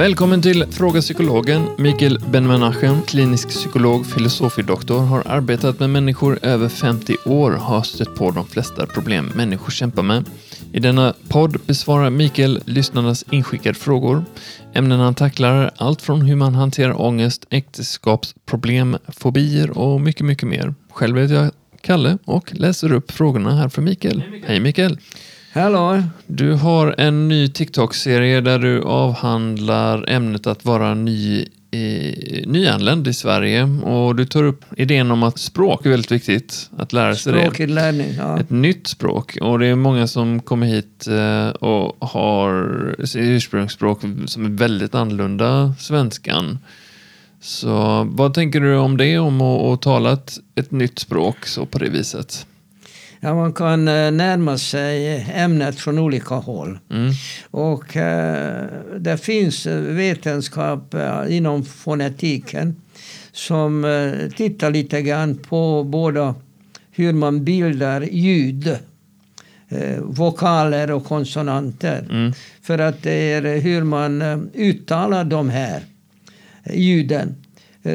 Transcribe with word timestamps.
Välkommen 0.00 0.42
till 0.42 0.64
Fråga 0.70 1.00
Psykologen. 1.00 1.68
Mikael 1.78 2.18
Ben-Menachem, 2.18 3.02
klinisk 3.02 3.48
psykolog, 3.48 4.06
filosofidoktor, 4.06 4.98
har 4.98 5.22
arbetat 5.26 5.80
med 5.80 5.90
människor 5.90 6.38
över 6.42 6.68
50 6.68 7.16
år 7.26 7.50
och 7.50 7.60
har 7.60 7.82
stött 7.82 8.14
på 8.14 8.30
de 8.30 8.46
flesta 8.46 8.86
problem 8.86 9.32
människor 9.34 9.70
kämpar 9.70 10.02
med. 10.02 10.24
I 10.72 10.80
denna 10.80 11.14
podd 11.28 11.60
besvarar 11.66 12.10
Mikael 12.10 12.60
lyssnarnas 12.64 13.24
inskickade 13.30 13.74
frågor. 13.78 14.24
Ämnen 14.72 15.00
han 15.00 15.14
tacklar 15.14 15.54
är 15.54 15.70
allt 15.76 16.02
från 16.02 16.22
hur 16.22 16.36
man 16.36 16.54
hanterar 16.54 17.00
ångest, 17.00 17.46
äktenskapsproblem, 17.50 18.96
fobier 19.08 19.78
och 19.78 20.00
mycket, 20.00 20.26
mycket 20.26 20.48
mer. 20.48 20.74
Själv 20.90 21.18
heter 21.18 21.34
jag 21.34 21.50
Kalle 21.80 22.18
och 22.24 22.52
läser 22.54 22.92
upp 22.92 23.10
frågorna 23.10 23.56
här 23.56 23.68
för 23.68 23.82
Mikael. 23.82 24.22
Hej 24.46 24.60
Mikael! 24.60 24.98
Hallå! 25.52 26.02
Du 26.26 26.52
har 26.52 26.94
en 26.98 27.28
ny 27.28 27.48
TikTok-serie 27.48 28.40
där 28.40 28.58
du 28.58 28.82
avhandlar 28.82 30.10
ämnet 30.10 30.46
att 30.46 30.64
vara 30.64 30.94
ny 30.94 31.46
i, 31.70 32.44
nyanländ 32.46 33.08
i 33.08 33.12
Sverige 33.12 33.62
och 33.82 34.16
du 34.16 34.24
tar 34.24 34.44
upp 34.44 34.64
idén 34.76 35.10
om 35.10 35.22
att 35.22 35.38
språk 35.38 35.86
är 35.86 35.90
väldigt 35.90 36.10
viktigt, 36.10 36.70
att 36.76 36.92
lära 36.92 37.14
sig 37.14 37.32
det. 37.32 37.40
Språkinlärning, 37.40 38.14
ja. 38.18 38.40
Ett 38.40 38.50
nytt 38.50 38.86
språk 38.86 39.38
och 39.40 39.58
det 39.58 39.66
är 39.66 39.74
många 39.74 40.06
som 40.06 40.40
kommer 40.40 40.66
hit 40.66 41.06
eh, 41.06 41.48
och 41.48 42.08
har 42.08 42.96
sitt 43.04 43.22
ursprungsspråk 43.22 44.00
som 44.26 44.44
är 44.44 44.50
väldigt 44.50 44.94
annorlunda 44.94 45.74
svenskan. 45.78 46.58
Så 47.40 48.06
vad 48.10 48.34
tänker 48.34 48.60
du 48.60 48.76
om 48.76 48.96
det, 48.96 49.18
om 49.18 49.40
att, 49.40 49.62
att 49.62 49.82
tala 49.82 50.12
ett, 50.12 50.38
ett 50.54 50.70
nytt 50.70 50.98
språk 50.98 51.46
så 51.46 51.66
på 51.66 51.78
det 51.78 51.88
viset? 51.88 52.46
Ja, 53.22 53.34
man 53.34 53.52
kan 53.52 53.88
eh, 53.88 54.10
närma 54.10 54.58
sig 54.58 55.26
ämnet 55.34 55.80
från 55.80 55.98
olika 55.98 56.34
håll. 56.34 56.78
Mm. 56.90 57.12
Och 57.50 57.96
eh, 57.96 58.66
det 58.98 59.18
finns 59.18 59.66
vetenskap 59.66 60.94
eh, 60.94 61.36
inom 61.36 61.64
fonetiken 61.64 62.76
som 63.32 63.84
eh, 63.84 64.30
tittar 64.36 64.70
lite 64.70 65.02
grann 65.02 65.34
på 65.36 65.84
både 65.84 66.34
hur 66.90 67.12
man 67.12 67.44
bildar 67.44 68.00
ljud, 68.00 68.76
eh, 69.68 69.98
vokaler 70.00 70.90
och 70.90 71.04
konsonanter. 71.04 72.06
Mm. 72.10 72.32
För 72.62 72.78
att 72.78 73.02
det 73.02 73.32
är 73.32 73.60
hur 73.60 73.84
man 73.84 74.22
uttalar 74.54 75.24
de 75.24 75.48
här 75.48 75.82
ljuden. 76.72 77.34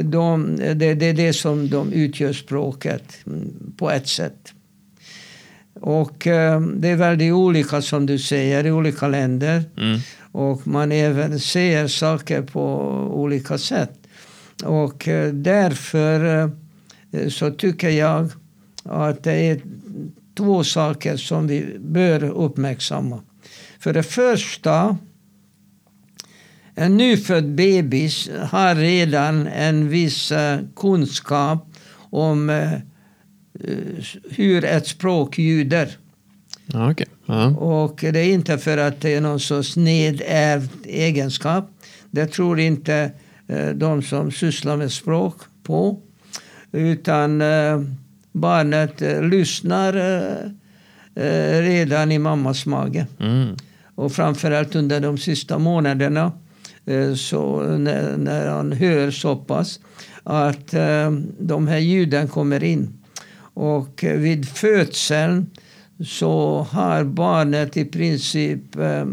De, 0.04 0.56
det, 0.56 0.94
det 0.94 1.06
är 1.06 1.14
det 1.14 1.34
som 1.34 1.70
de 1.70 1.94
utgör 1.94 2.34
språket 2.34 3.04
mm, 3.28 3.74
på 3.78 3.92
ett 3.92 4.08
sätt. 4.08 4.55
Och 5.82 6.28
eh, 6.28 6.62
det 6.62 6.90
är 6.90 6.96
väldigt 6.96 7.34
olika 7.34 7.82
som 7.82 8.06
du 8.06 8.20
säger 8.20 8.66
i 8.66 8.72
olika 8.72 9.08
länder. 9.08 9.64
Mm. 9.78 10.00
Och 10.32 10.68
man 10.68 10.92
även 10.92 11.40
ser 11.40 11.88
saker 11.88 12.42
på 12.42 12.62
olika 13.14 13.58
sätt. 13.58 14.08
Och 14.64 15.08
eh, 15.08 15.34
därför 15.34 16.50
eh, 17.12 17.30
så 17.30 17.52
tycker 17.52 17.90
jag 17.90 18.30
att 18.84 19.24
det 19.24 19.34
är 19.34 19.62
två 20.38 20.64
saker 20.64 21.18
som 21.18 21.48
vi 21.48 21.78
bör 21.80 22.24
uppmärksamma. 22.24 23.22
För 23.80 23.94
det 23.94 24.04
första, 24.04 24.98
en 26.76 26.98
nyfödd 26.98 27.56
bebis 27.56 28.30
har 28.50 28.76
redan 28.76 29.48
en 29.48 29.90
viss 29.90 30.32
eh, 30.32 30.60
kunskap 30.76 31.68
om 32.10 32.50
eh, 32.50 32.72
hur 34.30 34.66
ett 34.66 34.88
språk 34.88 35.38
ljuder. 35.38 35.98
Ja, 36.66 36.92
okej. 36.92 37.08
Ja. 37.26 37.48
Och 37.48 38.00
det 38.02 38.20
är 38.20 38.34
inte 38.34 38.58
för 38.58 38.78
att 38.78 39.02
det 39.02 39.14
är 39.16 39.22
någon 39.22 39.40
sorts 39.40 39.76
nedärvd 39.76 40.70
egenskap. 40.86 41.70
Det 42.12 42.26
tror 42.28 42.60
inte 42.60 43.12
eh, 43.48 43.70
de 43.70 44.02
som 44.02 44.32
sysslar 44.32 44.78
med 44.78 44.92
språk 44.92 45.42
på. 45.64 46.00
Utan 46.72 47.42
eh, 47.42 47.82
barnet 48.32 49.02
eh, 49.02 49.22
lyssnar 49.24 49.94
eh, 49.96 51.26
eh, 51.26 51.62
redan 51.62 52.12
i 52.12 52.20
mammas 52.20 52.66
mage. 52.66 53.08
Mm. 53.20 53.56
Och 53.96 54.12
framförallt 54.12 54.76
under 54.76 55.00
de 55.00 55.18
sista 55.18 55.58
månaderna. 55.58 56.32
eh, 56.86 57.14
Så 57.14 57.62
när, 57.78 58.18
när 58.18 58.48
han 58.48 58.72
hör 58.72 59.12
så 59.12 59.36
pass 59.36 59.80
att 60.24 60.74
eh, 60.74 61.12
de 61.40 61.68
här 61.68 61.78
ljuden 61.80 62.28
kommer 62.28 62.64
in. 62.64 62.94
Och 63.56 64.04
vid 64.04 64.50
födseln 64.50 65.50
så 66.06 66.68
har 66.72 67.04
barnet 67.04 67.78
i 67.78 67.86
princip 67.86 68.76
eh, 68.76 69.06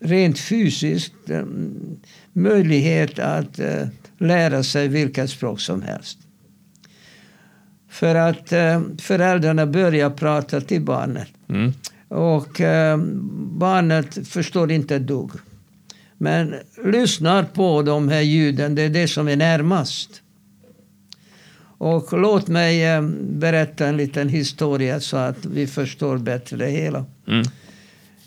rent 0.00 0.38
fysiskt 0.38 1.30
eh, 1.30 1.44
möjlighet 2.32 3.18
att 3.18 3.58
eh, 3.58 3.86
lära 4.18 4.62
sig 4.62 4.88
vilket 4.88 5.30
språk 5.30 5.60
som 5.60 5.82
helst. 5.82 6.18
För 7.88 8.14
att 8.14 8.52
eh, 8.52 8.82
föräldrarna 8.98 9.66
börjar 9.66 10.10
prata 10.10 10.60
till 10.60 10.82
barnet. 10.82 11.28
Mm. 11.48 11.72
Och 12.08 12.60
barnet 13.58 14.28
förstår 14.28 14.72
inte 14.72 14.96
ett 14.96 15.06
dugg. 15.06 15.30
Men 16.18 16.54
lyssnar 16.84 17.44
på 17.44 17.82
de 17.82 18.08
här 18.08 18.20
ljuden, 18.20 18.74
det 18.74 18.82
är 18.82 18.88
det 18.88 19.08
som 19.08 19.28
är 19.28 19.36
närmast. 19.36 20.22
Och 21.78 22.20
låt 22.20 22.48
mig 22.48 22.84
eh, 22.84 23.02
berätta 23.20 23.86
en 23.86 23.96
liten 23.96 24.28
historia 24.28 25.00
så 25.00 25.16
att 25.16 25.44
vi 25.44 25.66
förstår 25.66 26.18
bättre 26.18 26.56
det 26.56 26.70
hela. 26.70 27.04
Mm. 27.28 27.44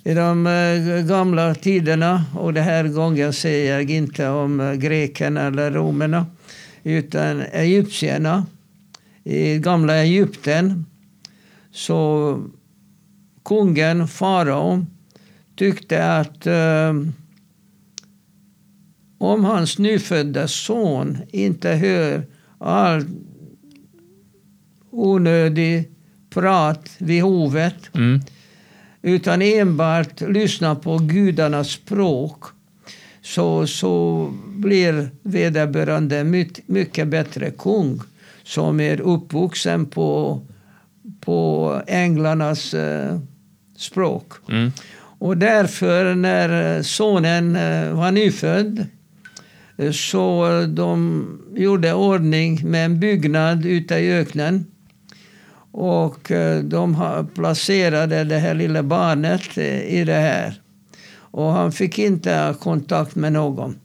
I 0.04 0.14
de 0.14 0.48
eh, 0.48 1.06
gamla 1.06 1.56
tiderna, 1.56 2.26
och 2.36 2.54
det 2.54 2.62
här 2.62 2.88
gången 2.88 3.34
säger 3.34 3.74
jag 3.74 3.90
inte 3.90 4.28
om 4.28 4.60
eh, 4.60 4.74
grekerna 4.74 5.42
eller 5.42 5.72
romerna, 5.72 6.26
utan 6.84 7.42
egyptierna. 7.42 8.46
I 9.24 9.58
gamla 9.58 9.96
Egypten 9.96 10.86
så 11.72 12.44
kungen, 13.46 14.08
farao, 14.08 14.86
tyckte 15.56 16.14
att 16.14 16.48
eh, 16.48 16.94
om 19.18 19.46
hans 19.46 19.78
nyfödda 19.78 20.48
son 20.48 21.18
inte 21.32 21.70
hör 21.70 22.24
all 22.58 23.06
onödig 24.92 25.90
prat 26.30 26.90
vid 26.98 27.22
hovet 27.24 27.76
Mm. 27.94 28.22
utan 29.02 29.42
enbart 29.42 30.22
lyssnar 30.22 30.76
på 30.76 30.98
gudarnas 30.98 31.70
språk 31.70 32.44
så, 33.22 33.68
så 33.68 34.26
blir 34.48 35.10
vederbörande 35.24 36.24
mycket, 36.24 36.68
mycket 36.68 37.08
bättre 37.08 37.52
kung 37.52 38.02
som 38.44 38.80
är 38.80 39.02
uppvuxen 39.02 39.86
på, 39.86 40.42
på 41.22 41.82
änglarnas 41.88 42.74
eh, 42.74 43.20
språk. 43.78 44.34
Mm. 44.50 44.72
Och 45.20 45.38
därför 45.38 46.16
när 46.16 46.82
sonen 46.84 47.56
eh, 47.56 47.94
var 47.94 48.12
nyfödd 48.12 48.86
eh, 49.78 49.92
så 49.92 50.48
de 50.70 51.26
gjorde 51.56 51.94
ordning 51.94 52.70
med 52.70 52.86
en 52.86 53.00
byggnad 53.00 53.66
ute 53.66 53.96
i 53.96 54.12
öknen. 54.12 54.66
Och 55.80 56.32
eh, 56.32 56.64
de 56.64 56.96
placerade 57.36 58.24
det 58.24 58.38
här 58.38 58.54
lilla 58.54 58.84
barnet 58.84 59.58
eh, 59.58 59.82
i 59.82 60.04
det 60.06 60.14
här. 60.14 60.62
Och 61.14 61.52
han 61.52 61.72
fick 61.72 62.00
inte 62.00 62.56
kontakt 62.60 63.16
med 63.16 63.34
någon. 63.34 63.76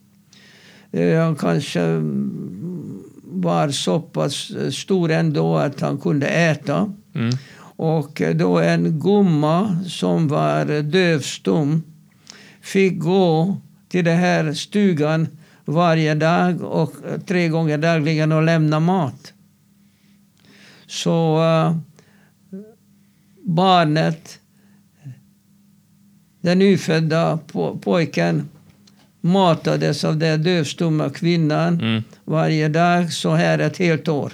Eh, 0.91 1.19
Han 1.19 1.35
kanske 1.35 1.81
mm, 1.81 3.03
var 3.23 3.69
så 3.69 3.99
pass 3.99 4.51
stor 4.71 5.11
ändå 5.11 5.57
att 5.57 5.81
han 5.81 5.97
kunde 5.97 6.27
äta. 6.27 6.93
Mm. 7.15 7.37
Och 7.77 8.21
då 8.35 8.59
en 8.59 8.99
gumma 8.99 9.79
som 9.87 10.27
var 10.27 10.81
dövstum 10.81 11.83
fick 12.61 12.99
gå 12.99 13.57
till 13.89 14.05
den 14.05 14.17
här 14.17 14.53
stugan 14.53 15.27
varje 15.65 16.15
dag 16.15 16.61
och 16.61 16.93
tre 17.27 17.47
gånger 17.47 17.77
dagligen 17.77 18.31
och 18.31 18.43
lämna 18.43 18.79
mat. 18.79 19.33
Så 20.87 21.37
eh, 21.43 21.75
barnet, 23.45 24.39
den 26.41 26.59
nyfödda 26.59 27.39
po- 27.51 27.79
pojken 27.79 28.49
matades 29.21 30.03
av 30.03 30.17
den 30.17 30.43
dövstumma 30.43 31.09
kvinnan 31.09 31.79
Mm. 31.81 32.03
varje 32.25 32.69
dag 32.69 33.13
så 33.13 33.31
här 33.35 33.59
ett 33.59 33.77
helt 33.77 34.07
år. 34.07 34.33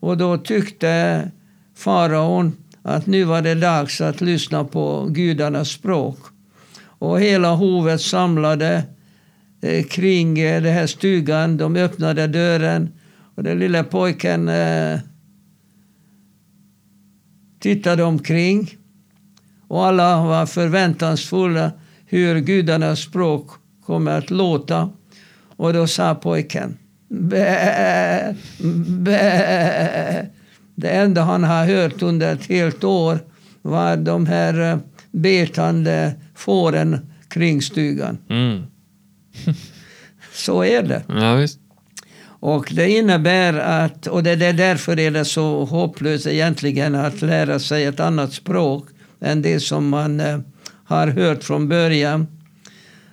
Och 0.00 0.16
då 0.16 0.38
tyckte 0.38 1.30
faraon 1.74 2.56
att 2.82 3.06
nu 3.06 3.24
var 3.24 3.42
det 3.42 3.54
dags 3.54 4.00
att 4.00 4.20
lyssna 4.20 4.64
på 4.64 5.06
gudarnas 5.10 5.68
språk. 5.68 6.18
Och 6.98 7.20
hela 7.20 7.54
hovet 7.54 8.00
samlade 8.00 8.82
eh, 9.62 9.84
kring 9.84 10.38
eh, 10.38 10.62
den 10.62 10.72
här 10.74 10.86
stugan. 10.86 11.56
De 11.56 11.76
öppnade 11.76 12.26
dörren 12.26 12.88
och 13.34 13.42
den 13.42 13.58
lilla 13.58 13.84
pojken 13.84 14.48
eh, 14.48 14.98
tittade 17.66 18.02
omkring. 18.02 18.76
Och 19.68 19.86
alla 19.86 20.22
var 20.22 20.46
förväntansfulla 20.46 21.72
hur 22.06 22.40
gudarnas 22.40 23.00
språk 23.00 23.50
kommer 23.86 24.18
att 24.18 24.30
låta. 24.30 24.90
Och 25.56 25.72
då 25.72 25.86
sa 25.86 26.14
pojken 26.14 26.78
bä, 27.08 28.34
bä. 28.88 30.26
Det 30.74 30.88
enda 30.88 31.22
han 31.22 31.44
har 31.44 31.66
hört 31.66 32.02
under 32.02 32.32
ett 32.32 32.46
helt 32.46 32.84
år 32.84 33.18
var 33.62 33.96
de 33.96 34.26
här 34.26 34.72
eh, 34.72 34.78
betande 35.10 36.14
fåren 36.34 37.12
kring 37.28 37.62
stugan. 37.62 38.18
Mm. 38.28 38.62
Så 40.32 40.64
är 40.64 40.82
det. 40.82 41.02
Ja, 41.08 41.34
visst. 41.34 41.60
Och 42.40 42.68
det 42.72 42.90
innebär 42.90 43.52
att, 43.58 44.06
och 44.06 44.22
det 44.22 44.30
är 44.30 44.52
därför 44.52 44.98
är 44.98 45.10
det 45.10 45.24
så 45.24 45.64
hopplöst 45.64 46.26
egentligen 46.26 46.94
att 46.94 47.22
lära 47.22 47.58
sig 47.58 47.84
ett 47.84 48.00
annat 48.00 48.32
språk 48.32 48.88
än 49.20 49.42
det 49.42 49.60
som 49.60 49.88
man 49.88 50.20
eh, 50.20 50.38
har 50.84 51.06
hört 51.06 51.44
från 51.44 51.68
början. 51.68 52.26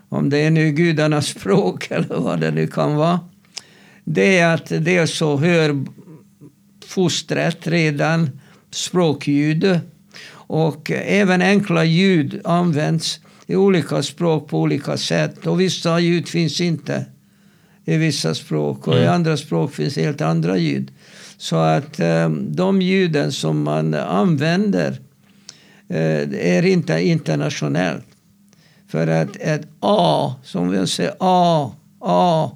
Om 0.10 0.30
det 0.30 0.38
är 0.38 0.52
nu 0.52 0.72
gudarnas 0.72 1.28
språk 1.40 1.88
eller 1.92 2.16
vad 2.16 2.40
det 2.40 2.52
nu 2.52 2.68
kan 2.68 2.96
vara. 2.96 3.20
Det 4.04 4.38
är 4.38 4.54
att 4.54 4.68
dels 4.68 5.18
så 5.18 5.38
hör 5.38 5.86
fostret 6.86 7.68
redan 7.68 8.30
språkljud 8.72 9.80
och 10.34 10.92
även 10.92 11.42
enkla 11.42 11.84
ljud 11.84 12.42
används 12.44 13.20
i 13.48 13.56
olika 13.56 14.04
språk 14.04 14.50
på 14.50 14.62
olika 14.62 14.98
sätt. 14.98 15.48
Och 15.48 15.60
vissa 15.62 16.00
ljud 16.00 16.28
finns 16.28 16.62
inte 16.62 17.06
i 17.86 17.98
vissa 17.98 18.36
språk 18.36 18.88
och 18.88 18.96
i 18.96 18.98
Mm. 18.98 19.14
andra 19.14 19.38
språk 19.38 19.74
finns 19.74 19.96
helt 19.96 20.22
andra 20.22 20.58
ljud. 20.58 20.92
Så 21.38 21.56
att 21.56 22.00
eh, 22.00 22.30
de 22.30 22.82
ljuden 22.82 23.32
som 23.32 23.64
man 23.64 23.94
använder 23.94 25.00
eh, 25.90 26.56
är 26.58 26.66
inte 26.66 27.02
internationellt. 27.02 28.06
För 28.88 29.08
att 29.08 29.36
ett 29.40 29.68
A, 29.80 30.36
som 30.44 30.70
vi 30.70 30.88
säger 30.88 31.14
A, 31.20 31.72
A, 32.00 32.52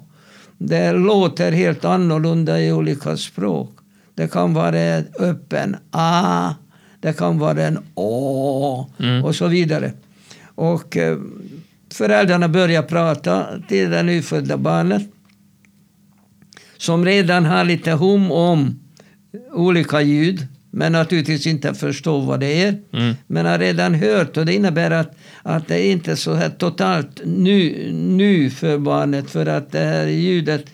det 0.58 0.92
låter 0.92 1.52
helt 1.52 1.84
annorlunda 1.84 2.60
i 2.60 2.72
olika 2.72 3.16
språk. 3.16 3.70
Det 4.14 4.32
kan 4.32 4.54
vara 4.54 4.78
ett 4.80 5.20
öppen 5.20 5.76
A, 5.90 6.54
det 7.00 7.12
kan 7.18 7.38
vara 7.38 7.62
en 7.62 7.78
Å 7.94 8.86
Mm. 8.98 9.24
och 9.24 9.34
så 9.34 9.46
vidare. 9.46 9.92
Och 10.54 10.96
eh, 10.96 11.18
föräldrarna 11.92 12.48
börjar 12.48 12.82
prata 12.82 13.46
till 13.68 13.90
det 13.90 14.02
nyfödda 14.02 14.56
barnet 14.56 15.02
som 16.78 17.04
redan 17.04 17.44
har 17.44 17.64
lite 17.64 17.90
hum 17.90 18.32
om 18.32 18.80
olika 19.52 20.02
ljud 20.02 20.46
men 20.70 20.92
naturligtvis 20.92 21.46
inte 21.46 21.74
förstår 21.74 22.20
vad 22.20 22.40
det 22.40 22.62
är. 22.62 22.76
Mm. 22.92 23.14
Men 23.26 23.46
har 23.46 23.58
redan 23.58 23.94
hört 23.94 24.36
och 24.36 24.46
det 24.46 24.54
innebär 24.54 24.90
att, 24.90 25.16
att 25.42 25.68
det 25.68 25.86
är 25.86 25.92
inte 25.92 26.16
så 26.16 26.34
här 26.34 26.50
totalt 26.50 27.20
ny, 27.24 27.92
ny 27.92 28.50
för 28.50 28.78
barnet 28.78 29.30
för 29.30 29.46
att 29.46 29.72
det 29.72 29.78
här 29.78 30.06
ljudet 30.06 30.64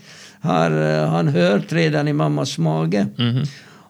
har 0.40 0.70
eh, 0.70 1.08
han 1.08 1.28
hört 1.28 1.72
redan 1.72 2.08
i 2.08 2.12
mammas 2.12 2.58
mage. 2.58 3.06
Mhm. 3.18 3.44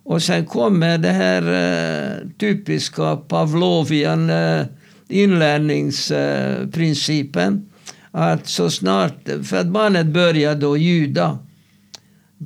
Och 0.06 0.22
sen 0.22 0.46
kommer 0.46 0.98
det 0.98 1.08
här 1.08 1.42
eh, 1.42 2.12
typiska 2.38 3.16
Pavlovian 3.16 4.30
eh, 4.30 4.62
inlärningsprincipen. 5.08 7.66
att 8.10 8.46
så 8.46 8.70
snart, 8.70 9.28
för 9.44 9.56
att 9.56 9.66
barnet 9.66 10.06
börjar 10.06 10.54
då 10.54 10.76
ljuda, 10.76 11.38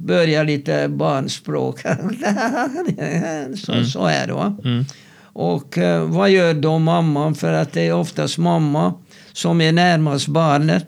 börjar 0.01 0.45
lite 0.45 0.89
barnspråk. 0.89 1.81
så, 3.57 3.85
så 3.85 4.07
är 4.07 4.27
det 4.27 4.33
va. 4.33 4.57
Mm. 4.65 4.85
Och 5.21 5.79
eh, 5.79 6.05
vad 6.05 6.31
gör 6.31 6.55
då 6.55 6.79
mamman? 6.79 7.35
För 7.35 7.53
att 7.53 7.73
det 7.73 7.87
är 7.87 7.93
oftast 7.93 8.39
mamma 8.39 8.95
som 9.33 9.61
är 9.61 9.73
närmast 9.73 10.27
barnet. 10.27 10.87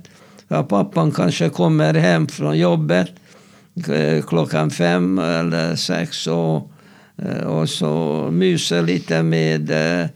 För 0.49 0.63
pappan 0.63 1.13
kanske 1.13 1.49
kommer 1.49 1.95
hem 1.95 2.29
från 2.29 2.59
jobbet 2.59 3.11
eh, 3.89 4.23
klockan 4.23 4.71
fem 4.71 5.19
eller 5.19 5.77
sex 5.77 6.27
och, 6.27 6.71
eh, 7.17 7.47
och 7.47 7.69
så 7.69 8.29
myser 8.33 8.83
lite 8.83 9.23
med 9.23 9.71
eh, 9.71 10.07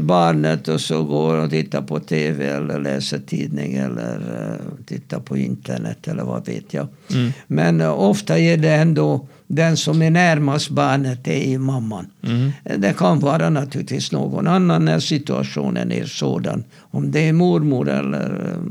barnet 0.00 0.68
och 0.68 0.80
så 0.80 1.04
går 1.04 1.36
och 1.36 1.50
tittar 1.50 1.82
på 1.82 2.00
tv 2.00 2.48
eller 2.48 2.80
läser 2.80 3.18
tidning 3.18 3.74
eller 3.74 4.14
eh, 4.14 4.84
tittar 4.86 5.20
på 5.20 5.36
internet 5.36 6.08
eller 6.08 6.22
vad 6.22 6.46
vet 6.46 6.74
jag. 6.74 6.88
Mm. 7.10 7.32
Men 7.46 7.80
eh, 7.80 8.00
ofta 8.00 8.38
är 8.38 8.56
det 8.56 8.70
ändå 8.70 9.26
den 9.46 9.76
som 9.76 10.02
är 10.02 10.10
närmast 10.10 10.70
barnet, 10.70 11.28
är 11.28 11.58
mamman. 11.58 12.06
Mm. 12.22 12.52
Det 12.78 12.96
kan 12.98 13.20
vara 13.20 13.50
naturligtvis 13.50 14.12
någon 14.12 14.46
annan 14.46 14.84
när 14.84 15.00
situationen 15.00 15.92
är 15.92 16.04
sådan. 16.04 16.64
Om 16.78 17.10
det 17.10 17.28
är 17.28 17.32
mormor 17.32 17.88
eller 17.88 18.30
eh, 18.30 18.62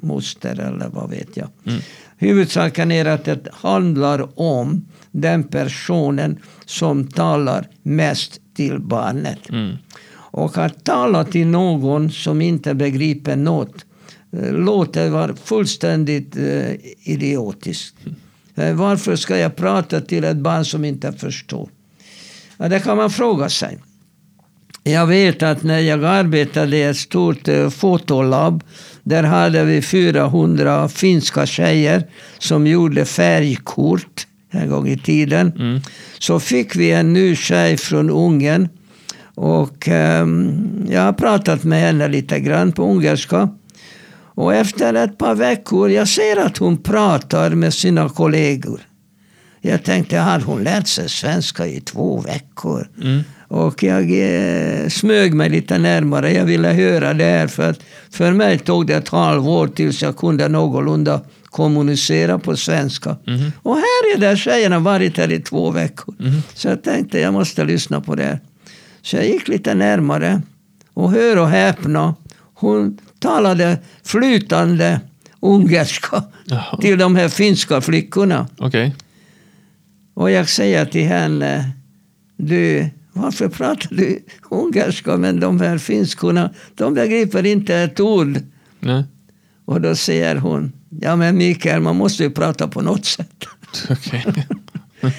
moster 0.00 0.60
eller 0.60 0.88
vad 0.88 1.10
vet 1.10 1.36
jag. 1.36 1.48
Mm. 1.66 1.80
Huvudsaken 2.16 2.92
är 2.92 3.04
att 3.04 3.24
det 3.24 3.40
handlar 3.52 4.40
om 4.40 4.86
den 5.10 5.44
personen 5.44 6.38
som 6.66 7.06
talar 7.06 7.68
mest 7.82 8.40
till 8.54 8.78
barnet. 8.78 9.50
Mm. 9.50 9.76
Och 10.32 10.58
att 10.58 10.84
tala 10.84 11.24
till 11.24 11.46
någon 11.46 12.10
som 12.10 12.40
inte 12.42 12.74
begriper 12.74 13.36
något 13.36 13.84
eh, 14.32 14.52
låter 14.52 15.10
vara 15.10 15.36
fullständigt 15.36 16.36
eh, 16.36 16.72
idiotiskt. 17.04 17.96
Eh, 18.54 18.74
Varför 18.74 19.16
ska 19.16 19.38
jag 19.38 19.56
prata 19.56 20.00
till 20.00 20.24
ett 20.24 20.36
barn 20.36 20.64
som 20.64 20.84
inte 20.84 21.12
förstår? 21.12 21.68
Ja, 22.56 22.68
det 22.68 22.80
kan 22.80 22.96
man 22.96 23.10
fråga 23.10 23.48
sig. 23.48 23.78
Jag 24.82 25.06
vet 25.06 25.42
att 25.42 25.62
när 25.62 25.78
jag 25.78 26.04
arbetade 26.04 26.76
i 26.76 26.82
ett 26.82 26.96
stort 26.96 27.48
eh, 27.48 27.70
fotolab 27.70 28.64
där 29.02 29.22
hade 29.22 29.64
vi 29.64 29.82
400 29.82 30.88
finska 30.88 31.46
tjejer 31.46 32.06
som 32.38 32.66
gjorde 32.66 33.04
färgkort 33.04 34.26
en 34.50 34.70
gång 34.70 34.88
i 34.88 34.98
tiden. 34.98 35.52
Mm. 35.58 35.80
Så 36.18 36.40
fick 36.40 36.76
vi 36.76 36.90
en 36.90 37.12
ny 37.12 37.36
tjej 37.36 37.76
från 37.76 38.10
Ungern 38.10 38.68
och 39.42 39.88
ehm, 39.88 40.86
jag 40.88 41.02
har 41.02 41.12
pratat 41.12 41.64
med 41.64 41.80
henne 41.80 42.08
lite 42.08 42.40
grann 42.40 42.72
på 42.72 42.82
ungerska. 42.82 43.48
Och 44.34 44.54
efter 44.54 44.94
ett 44.94 45.18
par 45.18 45.34
veckor, 45.34 45.90
jag 45.90 46.08
ser 46.08 46.46
att 46.46 46.56
hon 46.56 46.76
pratar 46.76 47.50
med 47.50 47.74
sina 47.74 48.08
kollegor. 48.08 48.80
Jag 49.60 49.84
tänkte, 49.84 50.18
har 50.18 50.40
hon 50.40 50.62
lärt 50.62 50.88
sig 50.88 51.08
svenska 51.08 51.66
i 51.66 51.80
två 51.80 52.20
veckor? 52.20 52.88
Mm. 53.02 53.20
Och 53.48 53.82
jag 53.82 54.02
eh, 54.02 54.88
smög 54.88 55.34
mig 55.34 55.50
lite 55.50 55.78
närmare. 55.78 56.32
Jag 56.32 56.44
ville 56.44 56.68
höra 56.68 57.14
det 57.14 57.24
här. 57.24 57.46
För, 57.46 57.70
att 57.70 57.80
för 58.10 58.32
mig 58.32 58.58
tog 58.58 58.86
det 58.86 58.94
ett 58.94 59.08
halvår 59.08 59.68
tills 59.68 60.02
jag 60.02 60.16
kunde 60.16 60.48
någorlunda 60.48 61.20
kommunicera 61.44 62.38
på 62.38 62.56
svenska. 62.56 63.16
Mhm. 63.26 63.52
Och 63.62 63.76
här 63.76 64.16
är 64.16 64.20
det 64.20 64.36
tjejerna 64.36 64.78
varit 64.78 65.16
här 65.16 65.32
i 65.32 65.40
två 65.40 65.70
veckor. 65.70 66.14
Mhm. 66.18 66.42
Så 66.54 66.68
jag 66.68 66.82
tänkte 66.82 67.18
jag 67.18 67.32
måste 67.32 67.64
lyssna 67.64 68.00
på 68.00 68.14
det 68.14 68.24
här. 68.24 68.40
Så 69.02 69.16
jag 69.16 69.26
gick 69.26 69.48
lite 69.48 69.74
närmare. 69.74 70.42
Och 70.94 71.10
hör 71.10 71.36
och 71.36 71.48
häpna. 71.48 72.14
Hon 72.54 72.98
talade 73.18 73.78
flytande 74.02 75.00
ungerska 75.40 76.22
Jaha. 76.44 76.76
till 76.80 76.98
de 76.98 77.16
här 77.16 77.28
finska 77.28 77.80
flickorna. 77.80 78.46
Okej. 78.58 78.94
Och 80.14 80.30
jag 80.30 80.48
säger 80.48 80.84
till 80.84 81.06
henne, 81.06 81.70
du, 82.36 82.90
varför 83.12 83.48
pratar 83.48 83.96
du 83.96 84.24
ungerska 84.50 85.16
men 85.16 85.40
de 85.40 85.60
här 85.60 85.78
finskorna, 85.78 86.50
de 86.74 86.94
begriper 86.94 87.46
inte 87.46 87.76
ett 87.76 88.00
ord. 88.00 88.38
Nej. 88.80 89.04
Och 89.64 89.80
då 89.80 89.96
säger 89.96 90.36
hon, 90.36 90.72
ja 91.00 91.16
men 91.16 91.36
Mikael, 91.36 91.80
man 91.80 91.96
måste 91.96 92.22
ju 92.22 92.30
prata 92.30 92.68
på 92.68 92.82
något 92.82 93.04
sätt. 93.04 93.46
Okej. 93.90 94.24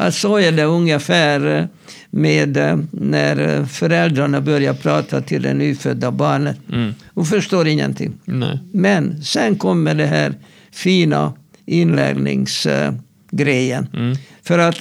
Att 0.00 0.14
så 0.14 0.38
är 0.38 0.52
det 0.52 0.64
ungefär 0.64 1.58
eh, 1.58 1.64
med 2.10 2.56
eh, 2.56 2.78
när 2.90 3.58
eh, 3.58 3.66
föräldrarna 3.66 4.40
börjar 4.40 4.74
prata 4.74 5.20
till 5.20 5.42
det 5.42 5.54
nyfödda 5.54 6.10
barnet. 6.10 6.58
Mm. 6.72 6.94
Hon 7.14 7.26
förstår 7.26 7.68
ingenting. 7.68 8.12
Nej. 8.24 8.58
Men 8.72 9.24
sen 9.24 9.56
kommer 9.56 9.94
det 9.94 10.06
här 10.06 10.34
fina 10.72 11.32
inlärningsgrejen. 11.66 13.86
Mm. 13.94 14.16
För 14.42 14.58
att 14.58 14.76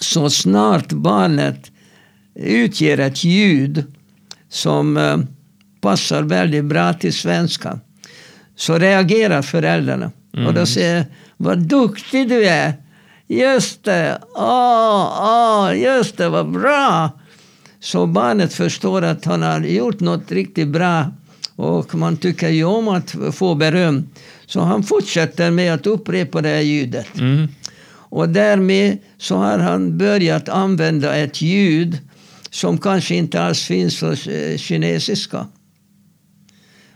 så 0.00 0.30
snart 0.30 0.92
barnet 0.92 1.70
utger 2.34 2.98
ett 2.98 3.24
ljud 3.24 3.84
som 4.48 5.26
passar 5.80 6.22
väldigt 6.22 6.64
bra 6.64 6.92
till 6.92 7.12
svenska 7.12 7.80
så 8.56 8.78
reagerar 8.78 9.42
föräldrarna. 9.42 10.10
Och 10.46 10.54
då 10.54 10.66
säger 10.66 11.06
vad 11.36 11.58
duktig 11.58 12.28
du 12.28 12.46
är. 12.46 12.74
Just 13.28 13.84
det, 13.84 14.18
åh, 14.34 15.18
åh, 15.20 15.78
just 15.78 16.16
det, 16.16 16.28
vad 16.28 16.52
bra. 16.52 17.10
Så 17.80 18.06
barnet 18.06 18.54
förstår 18.54 19.02
att 19.02 19.24
han 19.24 19.42
har 19.42 19.60
gjort 19.60 20.00
något 20.00 20.32
riktigt 20.32 20.68
bra 20.68 21.06
och 21.56 21.94
man 21.94 22.16
tycker 22.16 22.48
ju 22.48 22.64
om 22.64 22.88
att 22.88 23.14
få 23.32 23.54
beröm. 23.54 24.08
Så 24.46 24.60
han 24.60 24.82
fortsätter 24.82 25.50
med 25.50 25.74
att 25.74 25.86
upprepa 25.86 26.40
det 26.40 26.48
här 26.48 26.60
ljudet. 26.60 27.18
Mm. 27.18 27.48
Och 27.88 28.28
därmed 28.28 28.98
så 29.18 29.36
har 29.36 29.58
han 29.58 29.98
börjat 29.98 30.48
använda 30.48 31.16
ett 31.16 31.42
ljud 31.42 31.98
som 32.50 32.78
kanske 32.78 33.14
inte 33.14 33.42
alls 33.42 33.62
finns 33.62 34.00
på 34.00 34.06
eh, 34.06 34.56
kinesiska. 34.56 35.46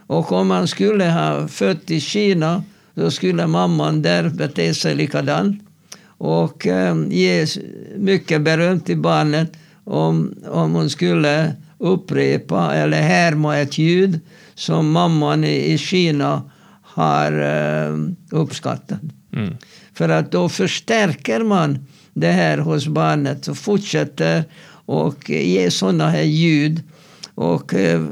Och 0.07 0.33
om 0.33 0.49
man 0.49 0.69
skulle 0.69 1.05
ha 1.05 1.49
fött 1.49 1.91
i 1.91 2.01
Kina 2.01 2.65
då 2.95 3.11
skulle 3.11 3.47
mamman 3.47 4.03
där 4.03 4.29
bete 4.29 4.75
sig 4.75 4.95
likadant 4.95 5.62
och 6.23 6.67
eh, 6.67 6.97
ge 7.09 7.47
mycket 7.97 8.43
beröm 8.43 8.81
till 8.81 8.99
barnet 8.99 9.52
om, 9.85 10.35
om 10.49 10.73
hon 10.73 10.91
skulle 10.91 11.52
upprepa 11.79 12.75
eller 12.75 13.02
härma 13.02 13.59
ett 13.59 13.79
ljud 13.79 14.21
som 14.55 14.91
mamman 14.91 15.45
i, 15.45 15.73
i 15.73 15.79
Kina 15.79 16.50
har 16.83 17.33
eh, 17.33 17.99
uppskattat. 18.31 19.00
Mm. 19.33 19.57
För 19.95 20.09
att 20.09 20.33
då 20.33 20.49
förstärker 20.49 21.45
man 21.45 21.87
det 22.14 22.33
här 22.33 22.59
hos 22.59 22.87
barnet 22.87 23.49
och 23.49 23.59
fortsätter 23.59 24.45
och 24.87 25.31
ge 25.31 25.71
sådana 25.71 26.11
här 26.11 26.23
ljud. 26.23 26.83
Och 27.35 27.75
eh, 27.75 28.02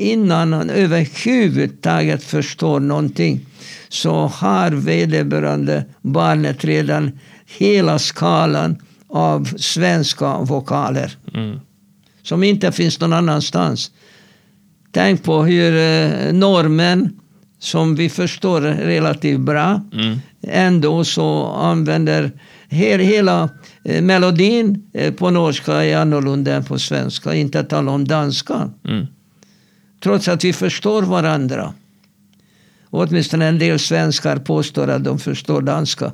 innan 0.00 0.52
han 0.52 0.70
överhuvudtaget 0.70 2.22
förstår 2.24 2.80
någonting 2.80 3.40
så 3.88 4.26
har 4.26 4.70
vederbörande 4.70 5.84
barnet 6.02 6.64
redan 6.64 7.18
hela 7.58 7.98
skalan 7.98 8.76
av 9.08 9.44
svenska 9.56 10.38
vokaler. 10.38 11.16
Mm. 11.34 11.60
Som 12.22 12.42
inte 12.44 12.72
finns 12.72 13.00
någon 13.00 13.12
annanstans. 13.12 13.90
Tänk 14.92 15.22
på 15.22 15.42
hur 15.44 15.74
eh, 15.76 16.32
normen, 16.32 17.20
som 17.58 17.94
vi 17.94 18.08
förstår 18.08 18.60
relativt 18.60 19.40
bra, 19.40 19.80
Mm. 19.92 20.18
ändå 20.42 21.04
så 21.04 21.46
använder 21.46 22.32
he- 22.70 22.98
hela 22.98 23.48
eh, 23.84 24.02
melodin 24.02 24.90
eh, 24.94 25.14
på 25.14 25.30
norska 25.30 25.84
är 25.84 25.96
annorlunda 25.96 26.54
än 26.54 26.64
på 26.64 26.78
svenska. 26.78 27.34
Inte 27.34 27.62
tala 27.64 27.90
om 27.92 28.04
danska. 28.08 28.70
Mm. 28.88 29.06
Trots 30.00 30.28
att 30.28 30.44
vi 30.44 30.52
förstår 30.52 31.02
varandra. 31.02 31.74
Åtminstone 32.90 33.46
en 33.46 33.58
del 33.58 33.78
svenskar 33.78 34.36
påstår 34.36 34.88
att 34.88 35.04
de 35.04 35.18
förstår 35.18 35.62
danska. 35.62 36.12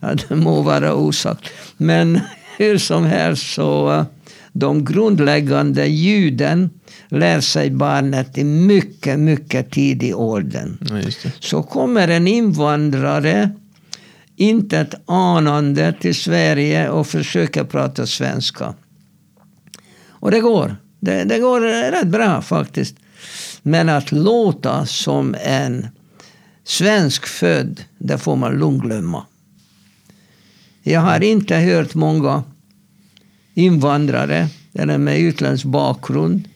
Ja. 0.00 0.14
Det 0.28 0.36
må 0.36 0.62
vara 0.62 0.94
osagt. 0.94 1.48
Men 1.76 2.20
hur 2.58 2.78
som 2.78 3.04
helst 3.04 3.54
så 3.54 3.92
eh, 3.92 4.04
de 4.52 4.84
grundläggande 4.84 5.86
ljuden 5.86 6.70
lär 7.08 7.40
sig 7.40 7.70
barnet 7.70 8.38
i 8.38 8.44
mycket, 8.44 9.18
mycket 9.18 9.70
tidig 9.70 10.16
ålder. 10.16 10.72
ja. 10.80 11.30
Så 11.40 11.62
kommer 11.62 12.08
en 12.08 12.26
invandrare 12.26 13.50
inte 14.36 14.78
ett 14.78 14.94
anande 15.06 15.94
till 16.00 16.14
Sverige 16.14 16.88
och 16.88 17.06
försöker 17.06 17.64
prata 17.64 18.06
svenska. 18.06 18.74
Och 20.08 20.30
det 20.30 20.40
går. 20.40 20.76
Det, 21.00 21.24
det 21.24 21.38
går 21.38 21.60
rätt 21.90 22.06
bra 22.06 22.42
faktiskt. 22.42 22.96
Men 23.62 23.88
att 23.88 24.12
låta 24.12 24.86
som 24.86 25.36
en 25.44 25.86
svensk 26.64 27.26
född, 27.26 27.80
det 27.98 28.18
får 28.18 28.36
man 28.36 28.58
lugnt 28.58 28.82
glömma. 28.82 29.26
Jag 30.82 31.00
har 31.00 31.22
inte 31.22 31.56
hört 31.56 31.94
många 31.94 32.42
invandrare 33.54 34.48
eller 34.74 34.98
med 34.98 35.18
utländsk 35.18 35.64
bakgrund 35.64 36.48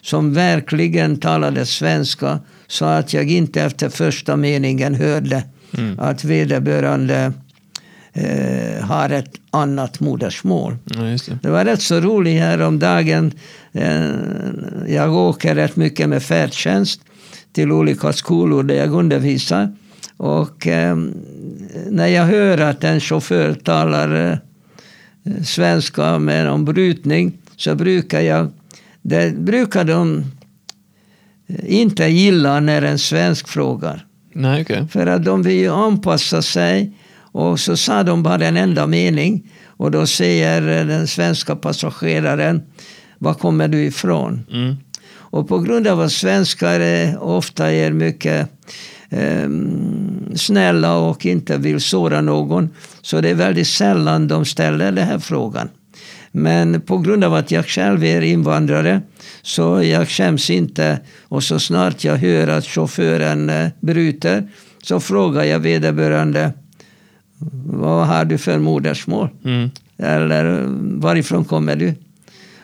som 0.00 0.34
verkligen 0.34 1.20
talade 1.20 1.66
svenska 1.66 2.40
så 2.66 2.84
att 2.84 3.12
jag 3.12 3.30
inte 3.30 3.62
efter 3.62 3.88
första 3.88 4.36
meningen 4.36 4.94
hörde 4.94 5.44
Mm. 5.76 5.98
att 5.98 6.24
vederbörande 6.24 7.32
eh, 8.12 8.84
har 8.84 9.10
ett 9.10 9.34
annat 9.50 10.00
modersmål. 10.00 10.76
Ja, 10.84 11.00
det. 11.02 11.38
Det 11.42 11.50
var 11.50 11.64
rätt 11.64 11.82
så 11.82 12.00
roligt 12.00 12.40
häromdagen. 12.40 13.32
Eh, 13.72 14.10
jag 14.88 15.14
åker 15.14 15.54
rätt 15.54 15.76
mycket 15.76 16.08
med 16.08 16.22
färdtjänst 16.22 17.00
till 17.52 17.72
olika 17.72 18.12
skolor 18.12 18.62
där 18.62 18.74
jag 18.74 18.92
undervisar. 18.92 19.72
Och 20.16 20.66
eh, 20.66 20.96
när 21.90 22.06
jag 22.06 22.24
hör 22.24 22.58
att 22.58 22.84
en 22.84 23.00
chaufför 23.00 23.54
talar 23.54 24.30
eh, 24.30 24.38
svenska 25.44 26.18
med 26.18 26.46
någon 26.46 26.64
brytning 26.64 27.38
så 27.56 27.74
brukar 27.74 28.20
jag, 28.20 28.52
det 29.02 29.36
brukar 29.38 29.84
de 29.84 30.24
eh, 31.46 31.80
inte 31.80 32.04
gilla 32.04 32.60
när 32.60 32.82
en 32.82 32.98
svensk 32.98 33.48
frågar. 33.48 34.06
Nej, 34.32 34.62
okej. 34.62 34.88
För 34.90 35.06
att 35.06 35.24
de 35.24 35.42
vill 35.42 35.56
ju 35.56 35.72
anpassa 35.72 36.42
sig. 36.42 36.92
Och 37.38 37.60
så 37.60 37.76
sa 37.76 38.02
de 38.02 38.22
bara 38.22 38.46
en 38.46 38.56
enda 38.56 38.86
mening. 38.86 39.50
Och 39.66 39.90
då 39.90 40.06
säger 40.06 40.84
den 40.84 41.06
svenska 41.06 41.56
passageraren, 41.56 42.62
var 43.18 43.34
kommer 43.34 43.68
du 43.68 43.84
ifrån? 43.84 44.46
Mm. 44.52 44.76
Och 45.10 45.48
på 45.48 45.58
grund 45.58 45.86
av 45.86 46.00
att 46.00 46.12
svenskar 46.12 46.80
ofta 47.20 47.72
är 47.72 47.92
mycket 47.92 48.48
eh, 49.10 49.48
snälla 50.34 50.96
och 50.96 51.26
inte 51.26 51.58
vill 51.58 51.80
såra 51.80 52.20
någon, 52.20 52.70
så 53.02 53.20
det 53.20 53.30
är 53.30 53.34
väldigt 53.34 53.68
sällan 53.68 54.28
de 54.28 54.44
ställer 54.44 54.92
den 54.92 55.06
här 55.06 55.18
frågan. 55.18 55.68
Men 56.32 56.80
på 56.80 56.98
grund 56.98 57.24
av 57.24 57.34
att 57.34 57.50
jag 57.50 57.66
själv 57.66 58.04
är 58.04 58.20
invandrare 58.20 59.00
så 59.42 59.82
jag 59.82 60.08
skäms 60.08 60.50
inte. 60.50 61.00
Och 61.22 61.44
så 61.44 61.60
snart 61.60 62.04
jag 62.04 62.16
hör 62.16 62.48
att 62.48 62.66
chauffören 62.66 63.50
eh, 63.50 63.68
bryter 63.80 64.48
så 64.82 65.00
frågar 65.00 65.44
jag 65.44 65.58
vederbörande 65.58 66.52
vad 67.66 68.06
har 68.06 68.24
du 68.24 68.38
för 68.38 68.58
modersmål? 68.58 69.28
Mm. 69.44 69.70
Eller 69.96 70.64
varifrån 71.00 71.44
kommer 71.44 71.76
du? 71.76 71.94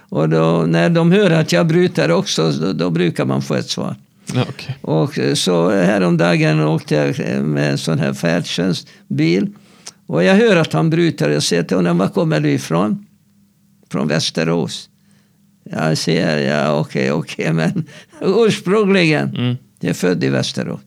Och 0.09 0.29
då, 0.29 0.65
när 0.69 0.91
de 0.91 1.13
hör 1.13 1.31
att 1.31 1.53
jag 1.53 1.67
bryter 1.67 2.11
också, 2.11 2.51
då, 2.53 2.73
då 2.73 2.91
brukar 2.91 3.25
man 3.25 3.43
få 3.43 3.55
ett 3.55 3.71
svar. 3.71 3.95
Okej. 4.49 4.79
Och 4.81 5.19
så 5.35 5.71
häromdagen 5.71 6.61
åkte 6.61 6.95
jag 6.95 7.43
med 7.45 7.71
en 7.71 7.79
sån 7.79 7.99
här 7.99 8.13
färdtjänstbil. 8.13 9.49
Och 10.07 10.25
jag 10.25 10.35
hör 10.35 10.57
att 10.57 10.73
han 10.73 10.91
bryter. 10.91 11.31
Jag 11.31 11.43
säger 11.43 11.63
till 11.63 11.77
honom, 11.77 11.99
var 11.99 12.09
kommer 12.09 12.41
du 12.41 12.51
ifrån? 12.51 13.07
Från 13.91 14.09
Västerås. 14.09 14.89
Jag 15.71 15.99
säger, 15.99 16.39
ja 16.57 16.79
okej, 16.81 17.13
okej, 17.13 17.53
men 17.53 17.85
ursprungligen, 18.21 19.29
Mm. 19.37 19.57
jag 19.81 19.91
är 19.91 19.95
född 19.95 20.25
i 20.25 20.29
Västerås. 20.29 20.81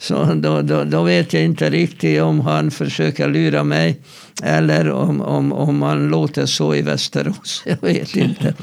Så 0.00 0.24
då, 0.34 0.62
då, 0.62 0.84
då 0.84 1.02
vet 1.02 1.32
jag 1.32 1.44
inte 1.44 1.70
riktigt 1.70 2.22
om 2.22 2.40
han 2.40 2.70
försöker 2.70 3.28
lura 3.28 3.64
mig 3.64 4.00
eller 4.42 4.90
om, 4.90 5.20
om, 5.20 5.52
om 5.52 5.82
han 5.82 6.08
låter 6.08 6.46
så 6.46 6.74
i 6.74 6.82
Västerås. 6.82 7.62
Jag 7.66 7.76
vet 7.80 8.16
inte. 8.16 8.54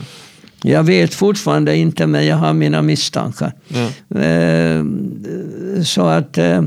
Jag 0.64 0.84
vet 0.84 1.14
fortfarande 1.14 1.76
inte, 1.76 2.08
men 2.08 2.26
jag 2.26 2.36
har 2.36 2.54
mina 2.54 2.82
misstankar. 2.82 3.54
Ja. 3.68 4.20
Eh, 4.22 4.84
Så 5.84 6.06
att 6.08 6.38
eh, 6.38 6.62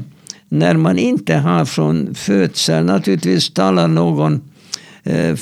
när 0.49 0.75
man 0.77 0.99
inte 0.99 1.35
har 1.35 1.65
från 1.65 2.15
födsel, 2.15 2.85
naturligtvis 2.85 3.51
talar 3.51 3.89
någon 3.89 4.41
eh, 5.05 5.37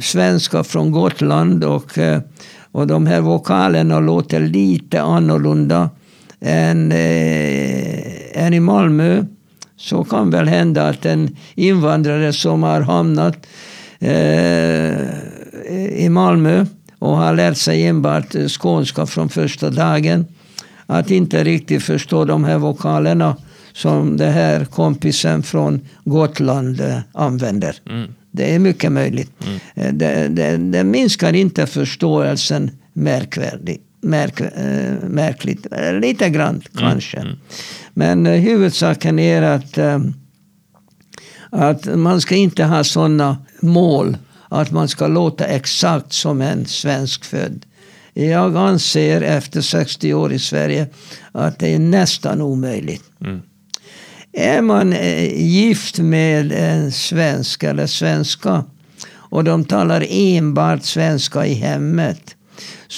svenska 0.00 0.64
från 0.64 0.90
Gotland 0.90 1.64
och, 1.64 1.98
eh, 1.98 2.20
och 2.72 2.86
de 2.86 3.06
här 3.06 3.20
vokalerna 3.20 4.00
låter 4.00 4.40
lite 4.40 5.02
annorlunda 5.02 5.90
än, 6.44 6.92
eh, 6.92 8.44
än 8.44 8.54
i 8.54 8.60
Malmö. 8.60 9.24
Så 9.76 10.04
kan 10.04 10.30
väl 10.30 10.48
hända 10.48 10.88
att 10.88 11.06
en 11.06 11.36
invandrare 11.54 12.32
som 12.32 12.62
har 12.62 12.80
hamnat 12.80 13.46
eh, 13.98 14.94
i 16.04 16.08
Malmö 16.10 16.66
och 16.98 17.16
har 17.16 17.34
lärt 17.34 17.56
sig 17.56 17.86
enbart 17.86 18.34
skånska 18.60 19.06
från 19.06 19.28
första 19.28 19.70
dagen 19.70 20.26
att 20.86 21.10
inte 21.10 21.44
riktigt 21.44 21.82
förstå 21.82 22.24
de 22.24 22.44
här 22.44 22.58
vokalerna 22.58 23.36
som 23.72 24.16
den 24.16 24.32
här 24.32 24.64
kompisen 24.64 25.42
från 25.42 25.80
Gotland 26.04 26.80
eh, 26.80 26.98
använder. 27.12 27.76
Mm. 27.90 28.08
Det 28.30 28.54
är 28.54 28.58
mycket 28.58 28.92
möjligt. 28.92 29.30
Eh, 29.74 29.92
Det, 29.92 30.28
det, 30.28 30.56
det 30.56 30.84
minskar 30.84 31.32
inte 31.32 31.66
förståelsen 31.66 32.70
märkvärdig, 32.92 33.80
märk, 34.04 34.40
eh, 34.40 35.08
märkligt. 35.08 35.66
Lite 36.00 36.30
grann 36.30 36.62
kanske. 36.78 37.26
Men 37.94 38.26
eh, 38.26 38.32
huvudsaken 38.32 39.18
är 39.18 39.42
att, 39.42 39.78
eh, 39.78 39.98
att 41.50 41.96
man 41.96 42.20
ska 42.20 42.34
inte 42.34 42.64
ha 42.64 42.84
sådana 42.84 43.36
mål 43.60 44.16
att 44.48 44.70
man 44.70 44.88
ska 44.88 45.06
låta 45.06 45.44
exakt 45.44 46.12
som 46.12 46.40
en 46.40 46.66
svensk 46.66 47.24
född. 47.24 47.66
Jag 48.12 48.56
anser 48.56 49.20
efter 49.20 49.60
60 49.60 50.14
år 50.14 50.32
i 50.32 50.38
Sverige 50.38 50.86
att 51.32 51.58
det 51.58 51.74
är 51.74 51.78
nästan 51.78 52.40
omöjligt. 52.40 53.04
Mm. 53.20 53.42
Är 54.32 54.62
man 54.62 54.92
gift 55.36 55.98
med 55.98 56.52
en 56.52 56.92
svensk 56.92 57.62
eller 57.62 57.86
svenska 57.86 58.64
och 59.34 59.44
de 59.44 59.64
talar 59.64 60.06
enbart 60.10 60.84
svenska 60.84 61.46
i 61.46 61.54
hemmet 61.54 62.33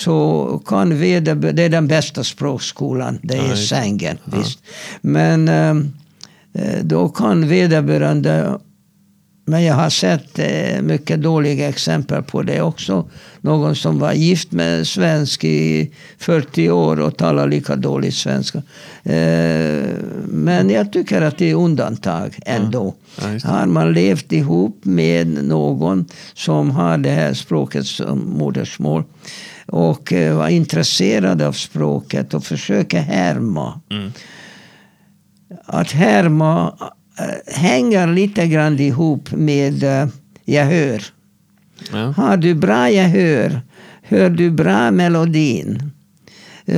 så 0.02 0.60
kan 0.66 0.92
vederbö- 0.92 1.52
det 1.52 1.62
är 1.62 1.68
den 1.68 1.88
bästa 1.88 2.24
språkskolan, 2.24 3.18
det 3.22 3.36
Ja, 3.36 3.42
är 3.52 3.54
sängen. 3.56 4.18
Visst. 4.24 4.58
Men 5.00 5.48
eh, 5.48 5.70
eh, 6.64 6.84
då 6.84 7.08
kan 7.08 7.48
vederbörande 7.48 8.58
Men 9.48 9.64
jag 9.64 9.74
har 9.74 9.90
sett 9.90 10.38
eh, 10.38 10.82
mycket 10.82 11.22
dåliga 11.22 11.68
exempel 11.68 12.22
på 12.22 12.42
det 12.42 12.62
också. 12.62 13.08
Någon 13.40 13.76
som 13.76 13.98
var 13.98 14.12
gift 14.12 14.52
med 14.52 14.86
svensk 14.86 15.44
i 15.44 15.90
40 16.18 16.70
år 16.70 17.00
och 17.00 17.16
talar 17.16 17.48
lika 17.48 17.76
dåligt 17.76 18.14
svenska. 18.14 18.58
Eh, 19.04 19.84
men 20.24 20.70
jag 20.70 20.92
tycker 20.92 21.22
att 21.22 21.38
det 21.38 21.50
är 21.50 21.54
undantag 21.54 22.38
ändå. 22.46 22.94
Ja, 23.20 23.50
har 23.50 23.66
man 23.66 23.92
levt 23.92 24.32
ihop 24.32 24.84
med 24.84 25.26
någon 25.44 26.04
som 26.34 26.70
har 26.70 26.98
det 26.98 27.10
här 27.10 27.34
språket 27.34 27.86
som 27.86 28.18
modersmål 28.38 29.04
och 29.66 30.12
eh, 30.12 30.36
var 30.36 30.48
intresserad 30.48 31.42
av 31.42 31.52
språket 31.52 32.34
och 32.34 32.44
försöker 32.44 33.00
härma. 33.00 33.80
Mm. 33.90 34.12
Att 35.64 35.92
härma 35.92 36.74
eh, 37.18 37.54
hänger 37.54 38.06
lite 38.06 38.46
grann 38.46 38.80
ihop 38.80 39.32
med 39.32 39.82
eh, 39.82 40.08
jag 40.44 40.64
hör. 40.64 41.02
Ja. 41.92 42.14
Har 42.16 42.36
du 42.36 42.54
bra 42.54 42.90
gehör, 42.90 43.60
hör 44.02 44.30
du 44.30 44.50
bra 44.50 44.90
melodin, 44.90 45.90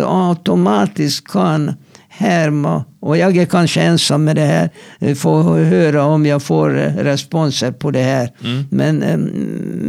automatiskt 0.05 1.29
kan 1.29 1.73
härma, 2.09 2.85
och 3.01 3.17
jag 3.17 3.37
är 3.37 3.47
kanske 3.47 3.81
ensam 3.81 4.25
med 4.25 4.37
det 4.37 4.71
här, 5.01 5.15
få 5.15 5.43
höra 5.55 6.05
om 6.05 6.27
jag 6.27 6.43
får 6.43 6.71
responser 7.03 7.73
på 7.73 7.91
det 7.91 8.03
här. 8.03 8.33
Mm. 8.45 8.65
Men 8.71 9.31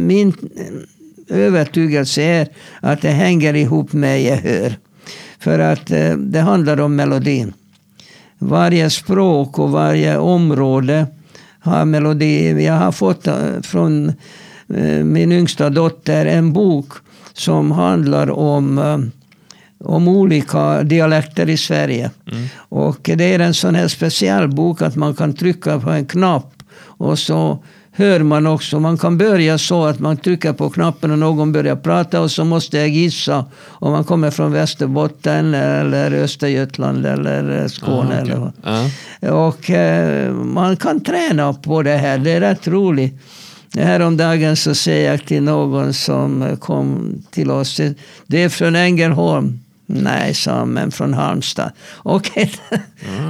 min 0.06 0.32
övertygelse 1.30 2.22
är 2.22 2.48
att 2.80 3.02
det 3.02 3.10
hänger 3.10 3.54
ihop 3.54 3.92
med 3.92 4.22
gehör. 4.22 4.76
För 5.38 5.58
att 5.58 5.90
eh, 5.90 6.16
det 6.16 6.40
handlar 6.40 6.80
om 6.80 6.96
melodin. 6.96 7.52
Varje 8.38 8.90
språk 8.90 9.58
och 9.58 9.70
varje 9.70 10.18
område 10.18 11.06
har 11.60 11.84
melodi. 11.84 12.64
Jag 12.64 12.74
har 12.74 12.92
fått 12.92 13.26
eh, 13.26 13.60
från 13.62 14.08
eh, 14.74 15.04
min 15.04 15.32
yngsta 15.32 15.70
dotter 15.70 16.26
en 16.26 16.52
bok 16.52 16.92
som 17.32 17.72
handlar 17.72 18.30
om, 18.30 18.78
eh, 18.78 18.98
om 19.88 20.08
olika 20.08 20.82
dialekter 20.82 21.48
i 21.48 21.56
Sverige. 21.56 22.10
Och 22.56 23.10
det 23.14 23.34
är 23.34 23.38
en 23.38 23.54
sån 23.54 23.74
här 23.74 23.88
speciell 23.88 24.48
bok 24.48 24.82
att 24.82 24.96
man 24.96 25.14
kan 25.14 25.32
trycka 25.32 25.80
på 25.80 25.90
en 25.90 26.06
knapp 26.06 26.62
och 26.82 27.18
så 27.18 27.64
hör 28.00 28.20
man 28.20 28.46
också. 28.46 28.80
Man 28.80 28.98
kan 28.98 29.18
börja 29.18 29.58
så 29.58 29.84
att 29.84 29.98
man 29.98 30.16
trycker 30.16 30.52
på 30.52 30.70
knappen 30.70 31.10
och 31.10 31.18
någon 31.18 31.52
börjar 31.52 31.76
prata 31.76 32.20
och 32.20 32.30
så 32.30 32.44
måste 32.44 32.78
jag 32.78 32.88
gissa 32.88 33.44
om 33.68 33.92
man 33.92 34.04
kommer 34.04 34.30
från 34.30 34.52
Västerbotten 34.52 35.54
eller 35.54 36.12
Östergötland 36.12 37.06
eller 37.06 37.68
Skåne. 37.68 38.18
Ah, 38.18 38.22
okej. 38.22 38.34
eller. 38.34 38.52
Ja. 39.20 39.32
Och 39.32 39.70
eh, 39.70 40.32
man 40.32 40.76
kan 40.76 41.00
träna 41.00 41.52
på 41.52 41.82
det 41.82 41.96
här. 41.96 42.18
Det 42.18 42.30
är 42.30 42.40
rätt 42.40 42.68
roligt. 42.68 43.14
Häromdagen 43.74 44.56
så 44.56 44.74
säger 44.74 45.10
jag 45.10 45.26
till 45.26 45.42
någon 45.42 45.92
som 45.92 46.56
kom 46.60 47.14
till 47.30 47.50
oss. 47.50 47.80
Det 48.26 48.42
är 48.42 48.48
från 48.48 48.76
Ängelholm. 48.76 49.60
Nej, 49.92 50.34
sa 50.34 50.52
han, 50.58 50.68
men 50.68 50.90
från 50.90 51.14
Halmstad. 51.14 51.72
Okej, 52.02 52.50